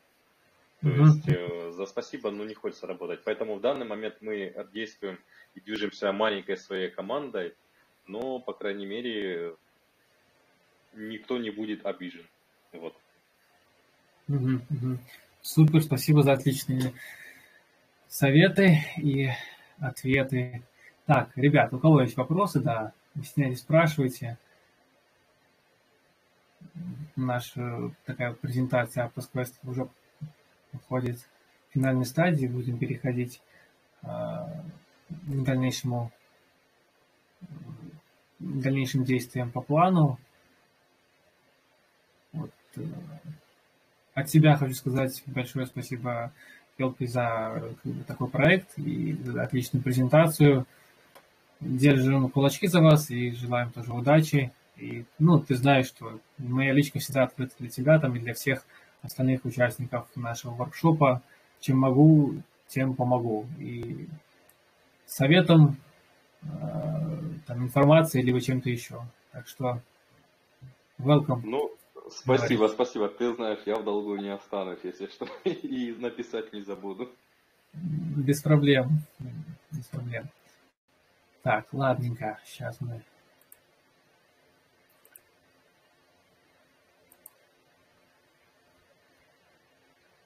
[0.82, 1.04] То mm-hmm.
[1.04, 3.22] есть э, за спасибо, ну, не хочется работать.
[3.24, 5.20] Поэтому в данный момент мы действуем
[5.54, 7.56] и движемся маленькой своей командой,
[8.08, 9.56] но, по крайней мере,
[10.94, 12.26] никто не будет обижен.
[12.72, 12.96] Вот.
[14.28, 14.98] Угу, угу.
[15.42, 16.94] Супер, спасибо за отличные
[18.08, 19.30] советы и
[19.80, 20.64] ответы.
[21.06, 22.94] Так, ребят, у кого есть вопросы, да,
[23.36, 24.38] не спрашивайте.
[27.16, 29.88] Наша такая презентация Postquest уже
[30.74, 33.42] уходит в финальной стадии, будем переходить
[34.02, 36.12] э, к дальнейшему
[38.40, 40.20] дальнейшим действиям по плану.
[42.34, 42.52] Вот.
[44.16, 46.32] Э, от себя хочу сказать большое спасибо
[46.78, 47.74] Келпи за
[48.08, 50.66] такой проект и за отличную презентацию.
[51.62, 54.52] Держим кулачки за вас и желаем тоже удачи.
[54.78, 58.66] И, ну, ты знаешь, что моя личка всегда открыта для тебя там и для всех
[59.02, 61.22] остальных участников нашего воркшопа.
[61.62, 62.36] Чем могу,
[62.68, 63.46] тем помогу.
[63.58, 64.08] И
[65.06, 65.78] советом
[66.46, 67.08] Э,
[67.48, 69.02] там, информацией, либо чем-то еще.
[69.32, 69.82] Так что
[71.00, 71.42] welcome.
[71.44, 71.72] Ну,
[72.10, 73.10] спасибо, спасибо.
[73.10, 77.10] Ты знаешь, я в долгу не останусь, если что, и написать не забуду.
[77.74, 79.02] Без проблем.
[79.72, 80.30] Без проблем.
[81.44, 83.02] Так, ладненько, сейчас мы...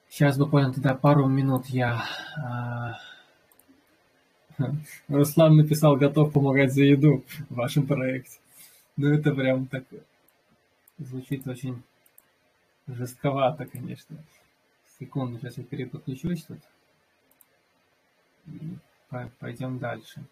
[0.08, 2.04] Сейчас буквально тогда пару минут я
[2.36, 2.98] а,
[5.08, 8.38] Руслан написал, готов помогать за еду в вашем проекте.
[8.96, 9.84] Ну, это прям так
[11.00, 11.82] звучит очень
[12.86, 14.16] жестковато, конечно.
[14.98, 16.60] Секунду, сейчас я переподключусь тут.
[18.46, 18.76] И
[19.38, 20.24] пойдем дальше.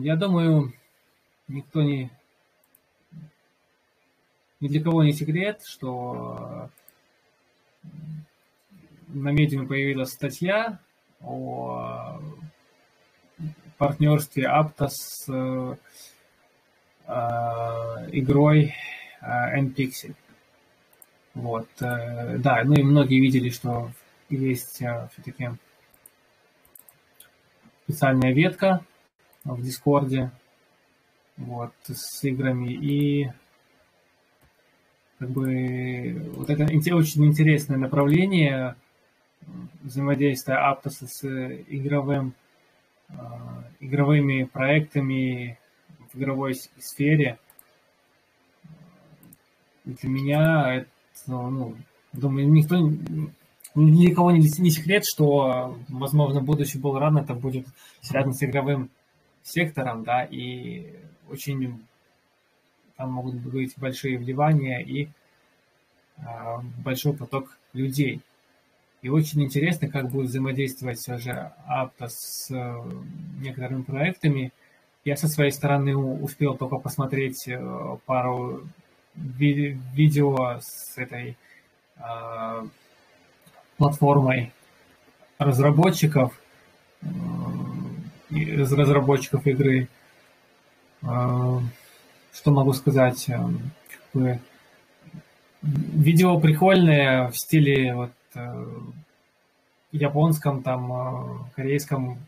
[0.00, 0.72] Я думаю,
[1.48, 2.10] никто не...
[4.60, 6.70] Ни для кого не секрет, что
[9.06, 10.80] на медиуме появилась статья
[11.20, 12.20] о
[13.78, 15.28] партнерстве Aptos с
[18.10, 18.74] игрой
[19.22, 20.14] NPixel.
[21.34, 23.90] Вот, да, ну и многие видели, что
[24.28, 25.50] есть все-таки
[27.84, 28.84] специальная ветка
[29.44, 30.30] в Дискорде,
[31.36, 33.30] вот, с играми, и
[35.18, 38.74] как бы вот это очень интересное направление
[39.82, 41.24] взаимодействия Aptos с
[41.68, 42.34] игровым,
[43.80, 45.58] игровыми проектами
[46.12, 47.38] в игровой сфере.
[49.88, 50.88] Для меня это,
[51.26, 51.74] ну,
[52.12, 52.76] думаю, никто,
[53.74, 57.66] никого не, не секрет, что, возможно, будущий был рано это будет
[58.02, 58.90] связано с игровым
[59.42, 60.92] сектором, да, и
[61.30, 61.82] очень
[62.96, 65.08] там могут быть большие вливания и
[66.18, 66.22] э,
[66.84, 68.20] большой поток людей.
[69.00, 72.82] И очень интересно, как будет взаимодействовать все же Aptos с э,
[73.40, 74.52] некоторыми проектами.
[75.04, 78.68] Я со своей стороны успел только посмотреть э, пару
[79.38, 81.36] ви- видео с этой
[81.96, 82.66] э,
[83.76, 84.52] платформой
[85.38, 86.40] разработчиков,
[87.02, 87.06] э,
[88.30, 89.88] разработчиков игры.
[91.02, 91.60] Э,
[92.32, 93.28] что могу сказать?
[93.28, 94.38] Эм, как бы,
[95.62, 98.66] видео прикольное в стиле вот э,
[99.92, 102.18] японском, там, э, корейском,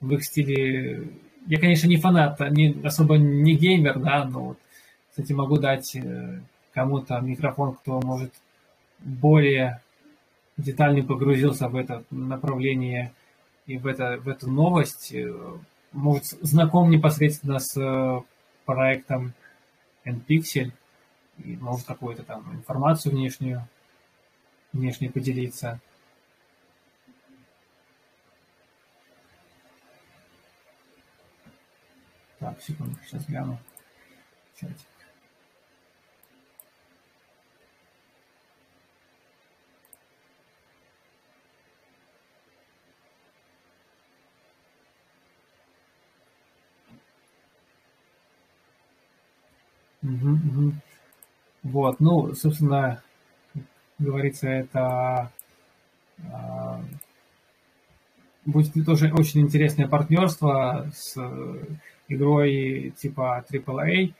[0.00, 1.08] в их стиле.
[1.46, 4.58] Я, конечно, не фанат, не, особо не геймер, да, но вот,
[5.16, 6.42] кстати, могу дать э,
[6.74, 8.34] кому-то микрофон, кто может
[8.98, 9.80] более
[10.58, 13.14] детально погрузился в это направление
[13.64, 15.14] и в, это, в эту новость,
[15.92, 18.22] может, знаком непосредственно с
[18.66, 19.32] проектом
[20.04, 20.70] NPixel
[21.42, 23.66] и может какую-то там информацию внешнюю,
[24.74, 25.80] внешне поделиться.
[32.38, 33.58] Так, секунду, сейчас гляну.
[34.60, 34.95] Чатик.
[50.06, 50.72] Угу, угу.
[51.64, 53.02] Вот, ну, собственно,
[53.98, 55.32] говорится, это
[56.18, 56.22] э,
[58.44, 61.16] будет тоже очень интересное партнерство с
[62.08, 64.12] игрой типа AAA.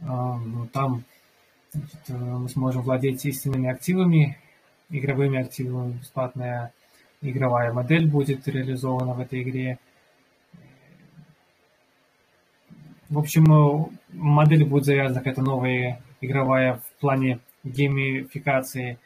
[0.00, 1.04] Э, ну, там
[1.72, 4.36] значит, мы сможем владеть истинными активами,
[4.88, 6.72] игровыми активами, бесплатная
[7.22, 9.78] игровая модель будет реализована в этой игре.
[13.10, 18.98] В общем, модель будет завязана какая-то новая игровая в плане геймификации.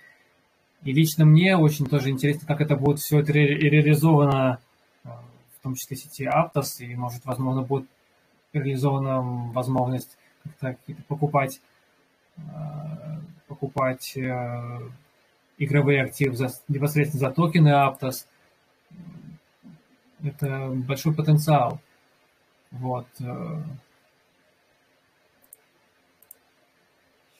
[0.82, 4.58] И лично мне очень тоже интересно, как это будет все это ре- реализовано,
[5.04, 7.86] э, в том числе сети Aptos, и, может, возможно, будет
[8.52, 10.18] реализована возможность
[10.60, 10.76] как-то
[11.08, 11.62] покупать,
[12.36, 12.40] э,
[13.48, 14.80] покупать э,
[15.56, 18.26] игровые активы за, непосредственно за токены Aptos.
[20.22, 21.80] Это большой потенциал.
[22.70, 23.06] Вот.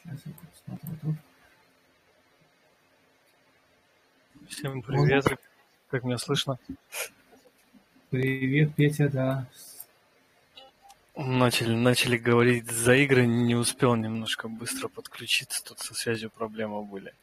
[0.04, 1.14] Сейчас я посмотрю тут.
[4.50, 5.24] Всем привет,
[5.88, 6.58] как меня слышно?
[8.10, 9.46] Привет, Петя, да.
[11.16, 17.14] Начали, начали говорить за игры, не успел немножко быстро подключиться, тут со связью проблемы были.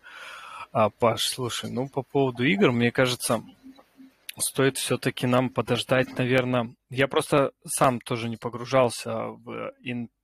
[0.72, 3.44] А, Паш, слушай, ну по поводу игр, мне кажется,
[4.40, 6.74] стоит все-таки нам подождать, наверное.
[6.90, 9.74] Я просто сам тоже не погружался в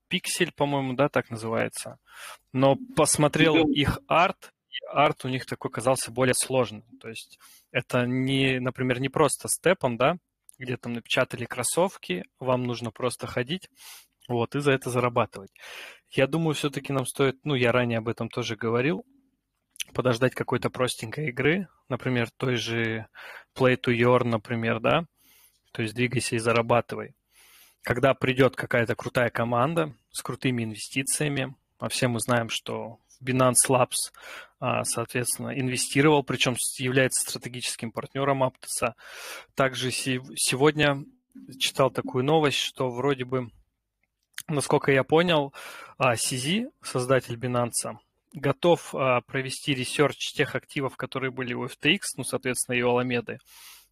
[0.09, 1.99] Pixel, по-моему, да, так называется.
[2.53, 6.83] Но посмотрел их арт, и арт у них такой казался более сложным.
[6.99, 7.39] То есть
[7.71, 10.17] это не, например, не просто степом, да,
[10.57, 13.69] где там напечатали кроссовки, вам нужно просто ходить,
[14.27, 15.51] вот, и за это зарабатывать.
[16.09, 19.05] Я думаю, все-таки нам стоит, ну, я ранее об этом тоже говорил,
[19.93, 23.07] подождать какой-то простенькой игры, например, той же
[23.55, 25.05] Play to Your, например, да,
[25.73, 27.16] то есть двигайся и зарабатывай
[27.83, 34.11] когда придет какая-то крутая команда с крутыми инвестициями, а все мы знаем, что Binance Labs,
[34.59, 38.93] а, соответственно, инвестировал, причем является стратегическим партнером Aptos.
[39.55, 41.05] Также сегодня
[41.59, 43.49] читал такую новость, что вроде бы,
[44.47, 45.53] насколько я понял,
[45.99, 47.97] CZ, а, создатель Binance,
[48.33, 53.39] готов а, провести research тех активов, которые были у FTX, ну, соответственно, и у Аламеды,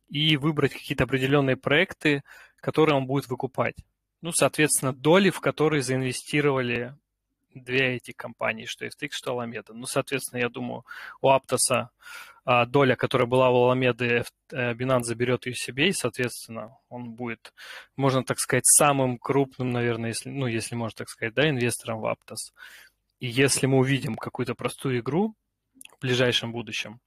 [0.08, 2.24] и выбрать какие-то определенные проекты,
[2.66, 3.76] которые он будет выкупать.
[4.24, 6.96] Ну, соответственно, доли, в которые заинвестировали
[7.54, 9.72] две эти компании, что FTX, что Alameda.
[9.74, 10.84] Ну, соответственно, я думаю,
[11.22, 11.92] у Аптоса
[12.44, 17.54] а, доля, которая была у Alameda, э, Binance заберет ее себе, и, соответственно, он будет,
[17.98, 22.08] можно так сказать, самым крупным, наверное, если, ну, если можно так сказать, да, инвестором в
[22.08, 22.52] Aptos.
[23.20, 25.36] И если мы увидим какую-то простую игру
[25.98, 27.00] в ближайшем будущем,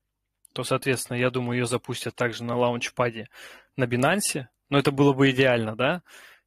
[0.53, 3.29] то, соответственно, я думаю, ее запустят также на лаунчпаде
[3.77, 4.47] на Binance.
[4.69, 6.03] Но это было бы идеально, да?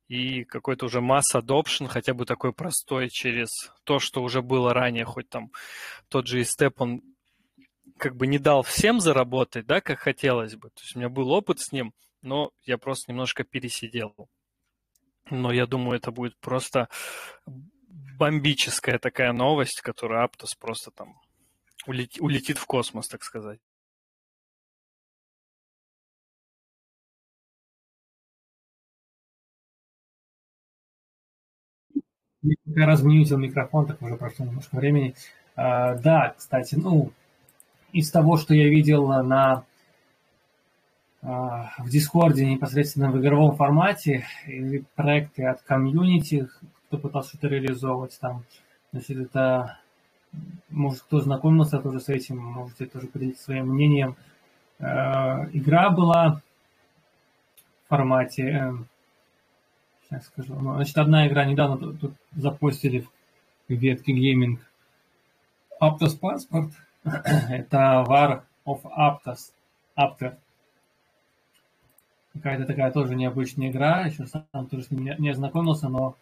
[0.07, 3.49] И какой-то уже масс adoption, хотя бы такой простой через
[3.83, 5.51] то, что уже было ранее, хоть там
[6.09, 7.01] тот же степ, он
[7.97, 10.69] как бы не дал всем заработать, да, как хотелось бы.
[10.69, 14.13] То есть у меня был опыт с ним, но я просто немножко пересидел.
[15.29, 16.89] Но я думаю, это будет просто
[17.47, 21.15] бомбическая такая новость, которая Aptos просто там
[21.85, 23.59] улетит в космос, так сказать.
[32.43, 35.13] Я размьютил микрофон, так уже прошло немножко времени.
[35.55, 37.11] А, да, кстати, ну,
[37.91, 39.65] из того, что я видел на
[41.21, 44.25] а, в Дискорде непосредственно в игровом формате,
[44.95, 46.47] проекты от комьюнити,
[46.87, 48.43] кто пытался что-то реализовывать там,
[48.91, 49.77] значит, это,
[50.69, 54.15] может, кто знакомился тоже с этим, можете тоже поделиться своим мнением.
[54.79, 56.41] А, игра была
[57.85, 58.87] в формате эм,
[60.11, 60.55] Сейчас скажу.
[60.55, 63.07] Ну, значит, одна игра недавно тут, тут запустили
[63.69, 64.59] в ветке gaming.
[65.81, 66.71] Aptos Passport.
[67.05, 69.53] Это War of Aptos.
[69.97, 70.35] Apter.
[72.33, 74.05] Какая-то такая тоже необычная игра.
[74.05, 76.17] Еще сам тоже не, не ознакомился, но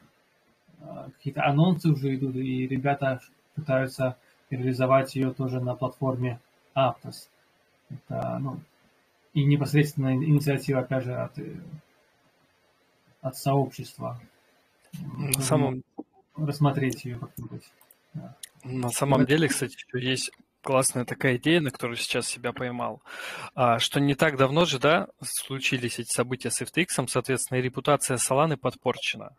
[0.81, 3.19] э, какие-то анонсы уже идут, и ребята
[3.55, 4.17] пытаются
[4.51, 6.39] реализовать ее тоже на платформе
[6.75, 7.27] Aptos.
[7.89, 8.59] Это, ну,
[9.33, 11.33] и непосредственно инициатива, опять же, от
[13.21, 14.19] от сообщества.
[14.93, 15.83] На самом...
[16.35, 17.63] Рассмотреть ее как-нибудь.
[18.13, 18.35] Да.
[18.63, 23.01] На самом деле, кстати, есть классная такая идея, на которую сейчас себя поймал,
[23.55, 28.17] а, что не так давно же, да, случились эти события с FTX, соответственно, и репутация
[28.17, 29.33] Solana подпорчена.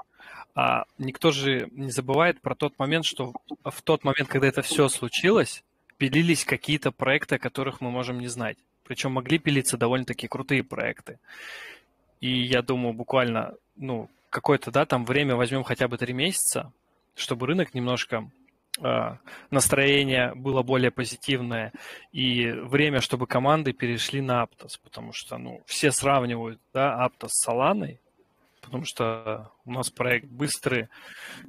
[0.54, 3.32] А никто же не забывает про тот момент, что
[3.64, 5.62] в тот момент, когда это все случилось,
[5.96, 8.56] пилились какие-то проекты, о которых мы можем не знать.
[8.84, 11.18] Причем могли пилиться довольно-таки крутые проекты.
[12.20, 16.72] И я думаю, буквально, ну, какое-то, да, там время возьмем хотя бы три месяца,
[17.14, 18.30] чтобы рынок немножко
[18.80, 19.16] э,
[19.50, 21.72] настроение было более позитивное
[22.12, 27.48] и время, чтобы команды перешли на Aptos, потому что, ну, все сравнивают, да, Aptos с
[27.48, 27.98] Solana,
[28.60, 30.88] потому что у нас проект быстрый,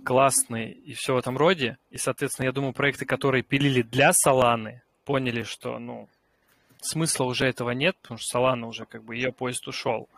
[0.04, 1.78] классный и все в этом роде.
[1.92, 6.08] И, соответственно, я думаю, проекты, которые пилили для Solana, поняли, что, ну,
[6.82, 10.10] смысла уже этого нет, потому что Solana уже как бы ее поезд ушел.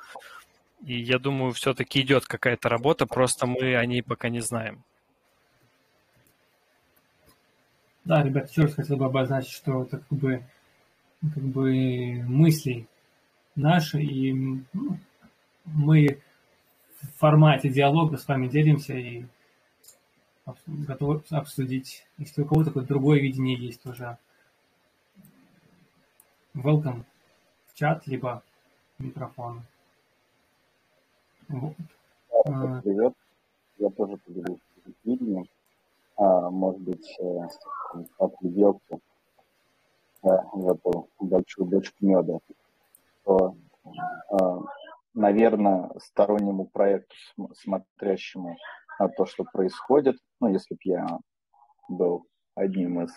[0.85, 4.83] И я думаю, все-таки идет какая-то работа, просто мы о ней пока не знаем.
[8.03, 10.43] Да, ребят, еще раз хотел бы обозначить, что это как бы,
[11.21, 12.85] как бы мысли
[13.55, 14.33] наши, и
[14.73, 14.99] ну,
[15.63, 16.19] мы
[17.01, 19.25] в формате диалога с вами делимся и
[20.67, 22.05] готовы обсудить.
[22.17, 24.17] Если у кого-то какое-то другое видение есть тоже,
[26.53, 27.05] welcome
[27.67, 28.43] в чат, либо
[28.99, 29.63] микрофон.
[31.49, 31.73] Вот.
[32.45, 32.81] А.
[32.81, 33.13] Привет.
[33.77, 34.59] Я тоже поделюсь
[35.03, 35.45] видением.
[36.15, 37.47] А, может быть, э,
[38.17, 38.99] отгляделся
[40.23, 42.39] э, в эту большую бочку меда.
[43.23, 44.59] То, э,
[45.13, 47.15] наверное, стороннему проекту,
[47.53, 48.57] смотрящему
[48.99, 51.07] на то, что происходит, ну, если бы я
[51.89, 52.25] был
[52.55, 53.11] одним из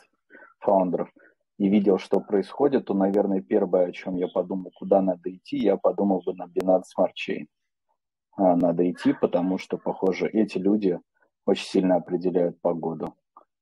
[0.61, 1.11] фаундеров
[1.59, 5.77] и видел, что происходит, то, наверное, первое, о чем я подумал, куда надо идти, я
[5.77, 7.47] подумал бы на Binance Smart Chain.
[8.37, 11.01] А, надо идти, потому что, похоже, эти люди
[11.47, 13.15] очень сильно определяют погоду.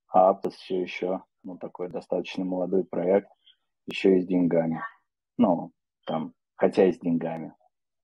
[0.08, 3.30] А Aptos все еще, ну, такой достаточно молодой проект,
[3.86, 4.82] еще и с деньгами.
[5.38, 5.72] Ну,
[6.06, 7.54] там, хотя и с деньгами.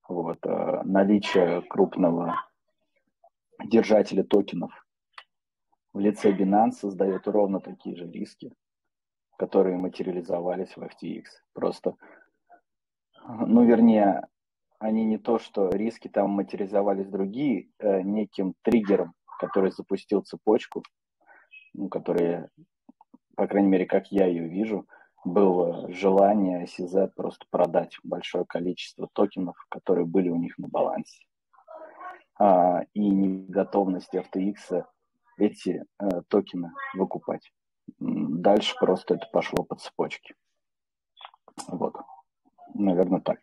[0.07, 2.35] Вот, э, наличие крупного
[3.65, 4.71] держателя токенов
[5.93, 8.53] в лице Binance создает ровно такие же риски,
[9.37, 11.25] которые материализовались в FTX.
[11.53, 11.95] Просто,
[13.27, 14.27] ну, вернее,
[14.81, 20.83] они не то, что риски там материализовались другие, э, неким триггером, который запустил цепочку,
[21.73, 22.47] ну, который,
[23.35, 24.87] по крайней мере, как я ее вижу,
[25.23, 31.25] было желание CZ просто продать большое количество токенов, которые были у них на балансе.
[32.39, 34.83] А, и неготовность FTX
[35.37, 37.51] эти э, токены выкупать.
[37.99, 40.33] Дальше просто это пошло по цепочке.
[41.67, 41.97] Вот.
[42.73, 43.37] Наверное, так.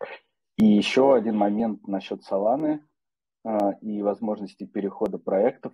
[0.59, 2.85] И еще один момент насчет Соланы
[3.81, 5.73] и возможности перехода проектов.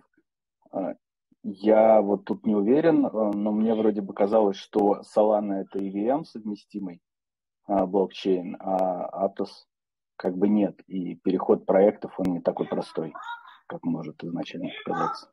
[0.71, 0.95] Э,
[1.43, 6.23] Я вот тут не уверен, э, но мне вроде бы казалось, что Solana это EVM
[6.23, 7.01] совместимый
[7.67, 9.65] а, блокчейн, а Aptos
[10.17, 10.81] как бы нет.
[10.87, 13.13] И переход проектов, он не такой простой,
[13.67, 15.31] как может изначально показаться.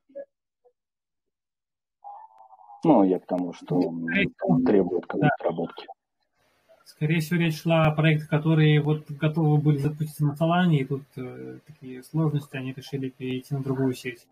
[2.85, 5.93] Ну, я к тому, что он требует какой-то да.
[6.85, 11.03] Скорее всего, речь шла о проектах, которые вот готовы были запуститься на Solana, и тут
[11.17, 14.27] э, такие сложности, они решили перейти на другую сеть.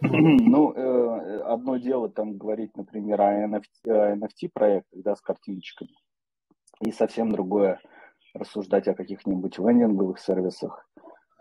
[0.00, 5.90] Ну, э, одно дело там говорить, например, о NFT, NFT проектах, да, с картиночками,
[6.80, 7.80] и совсем другое
[8.32, 10.88] рассуждать о каких-нибудь вендинговых сервисах,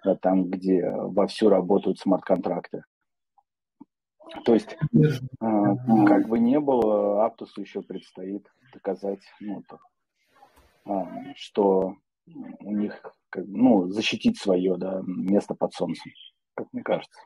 [0.04, 2.84] да, там, где вовсю работают смарт-контракты.
[4.46, 5.06] То есть, э,
[5.40, 9.76] как бы не было, Аптусу еще предстоит доказать, ну, э,
[11.36, 16.12] что у них, как, ну, защитить свое, да, место под солнцем,
[16.56, 17.20] как мне кажется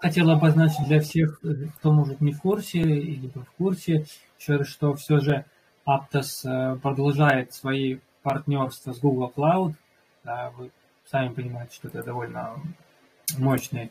[0.00, 1.40] хотел обозначить для всех,
[1.78, 4.04] кто может не в курсе или в курсе,
[4.38, 5.44] что все же
[5.86, 9.74] Aptos э, продолжает свои партнерства с Google Cloud.
[10.56, 10.70] Вы
[11.06, 12.56] сами понимаете, что это довольно
[13.38, 13.90] мощный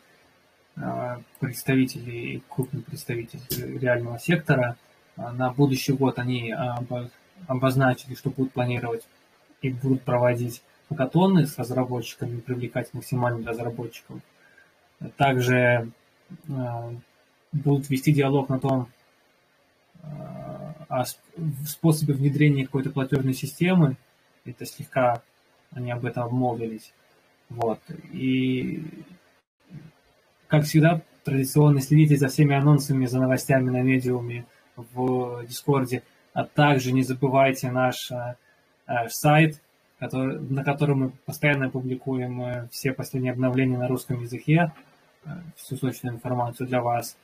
[0.75, 3.41] э, представитель и крупный представитель
[3.79, 4.77] реального сектора.
[5.17, 6.53] На будущий год они
[7.47, 9.07] обозначили, что будут планировать
[9.61, 14.19] и будут проводить хакатоны с разработчиками, привлекать максимально разработчиков.
[15.17, 15.91] Также
[16.47, 16.91] э,
[17.51, 18.87] будут вести диалог на том,
[20.01, 20.07] э,
[20.87, 21.03] о
[21.67, 23.97] способе внедрения какой-то платежной системы.
[24.45, 25.21] Это слегка
[25.71, 26.93] они об этом обмолвились.
[27.49, 27.79] Вот.
[28.11, 28.83] И,
[30.47, 34.45] как всегда, традиционно следите за всеми анонсами, за новостями на медиуме
[34.77, 36.03] в Дискорде,
[36.33, 38.35] а также не забывайте наш э,
[39.09, 39.61] сайт,
[39.99, 44.71] который, на котором мы постоянно публикуем все последние обновления на русском языке.
[45.27, 47.17] Э, всю точную информацию для вас.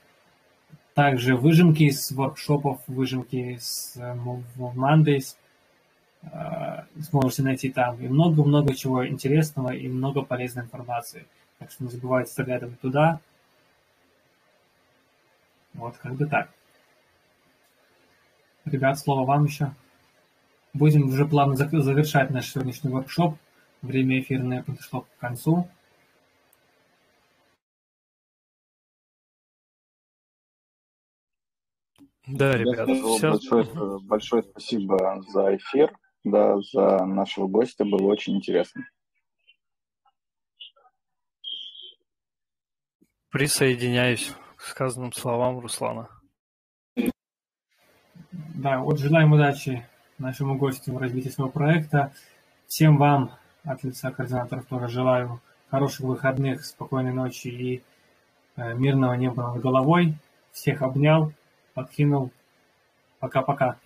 [0.93, 4.16] Также выжимки с воркшопов, выжимки с э,
[4.58, 5.38] Mondays
[6.24, 8.01] э, сможете найти там.
[8.01, 11.26] И много-много чего интересного и много полезной информации.
[11.60, 13.20] Так что не забывайте заглядывать туда.
[15.74, 16.49] Вот, как бы так.
[18.66, 19.74] Ребят, слово вам еще.
[20.74, 23.38] Будем уже плавно завершать наш сегодняшний воркшоп.
[23.82, 25.70] Время эфирное подошло к концу.
[32.26, 33.32] Да, ребят, все...
[33.32, 35.93] большое, большое спасибо за эфир,
[36.24, 38.88] да, за нашего гостя, было очень интересно.
[43.30, 46.07] Присоединяюсь к сказанным словам Руслана.
[48.34, 49.86] Да, вот желаем удачи
[50.18, 52.12] нашему гостю в развитии своего проекта.
[52.68, 53.32] Всем вам
[53.64, 57.84] от лица координаторов тоже желаю хороших выходных, спокойной ночи и
[58.56, 60.16] э, мирного неба над головой.
[60.52, 61.32] Всех обнял
[61.76, 62.32] подкинул.
[63.20, 63.78] Пока-пока.